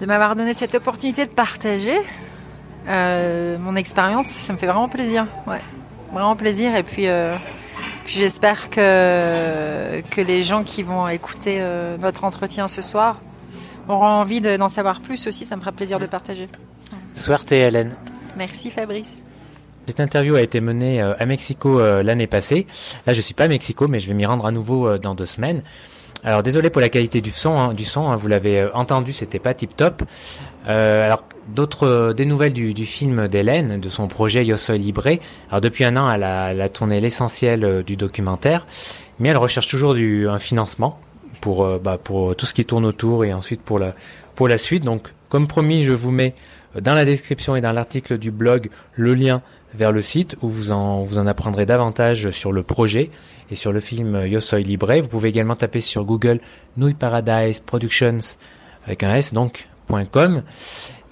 [0.00, 1.98] de m'avoir donné cette opportunité de partager
[2.86, 4.26] mon expérience.
[4.26, 5.26] Ça me fait vraiment plaisir.
[5.46, 5.60] Ouais,
[6.12, 6.74] vraiment plaisir.
[6.74, 7.06] Et puis
[8.10, 13.20] J'espère que, que les gens qui vont écouter euh, notre entretien ce soir
[13.88, 15.46] auront envie d'en savoir plus aussi.
[15.46, 16.48] Ça me fera plaisir de partager.
[17.12, 17.94] Suerte Hélène.
[18.36, 19.22] Merci Fabrice.
[19.86, 22.66] Cette interview a été menée euh, à Mexico euh, l'année passée.
[23.06, 25.26] Là, je suis pas à Mexico, mais je vais m'y rendre à nouveau dans deux
[25.26, 25.62] semaines.
[26.22, 28.10] Alors désolé pour la qualité du son, hein, du son.
[28.10, 30.02] Hein, vous l'avez entendu, c'était pas tip top.
[30.68, 35.08] Euh, alors d'autres euh, des nouvelles du, film d'Hélène, de son projet Yo Soy Libre.
[35.48, 38.66] Alors depuis un an, elle a, tourné l'essentiel euh, du documentaire,
[39.18, 41.00] mais elle recherche toujours du, un financement
[41.40, 43.94] pour bah, pour tout ce qui tourne autour et ensuite pour la
[44.34, 44.84] pour la suite.
[44.84, 46.34] Donc comme promis, je vous mets
[46.78, 49.40] dans la description et dans l'article du blog le lien
[49.74, 53.10] vers le site où vous en, vous en apprendrez davantage sur le projet
[53.50, 54.94] et sur le film Yo Soy Libre.
[55.00, 56.40] Vous pouvez également taper sur Google
[56.76, 58.18] Nouille Paradise Productions
[58.84, 59.68] avec un S donc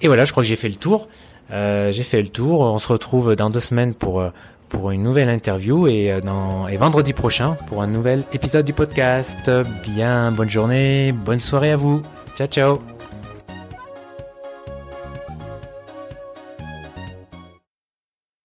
[0.01, 1.07] et voilà, je crois que j'ai fait le tour.
[1.51, 2.61] Euh, j'ai fait le tour.
[2.61, 4.29] On se retrouve dans deux semaines pour euh,
[4.69, 8.73] pour une nouvelle interview et, euh, dans, et vendredi prochain pour un nouvel épisode du
[8.73, 9.49] podcast.
[9.83, 12.01] Bien, bonne journée, bonne soirée à vous.
[12.35, 12.98] Ciao, ciao.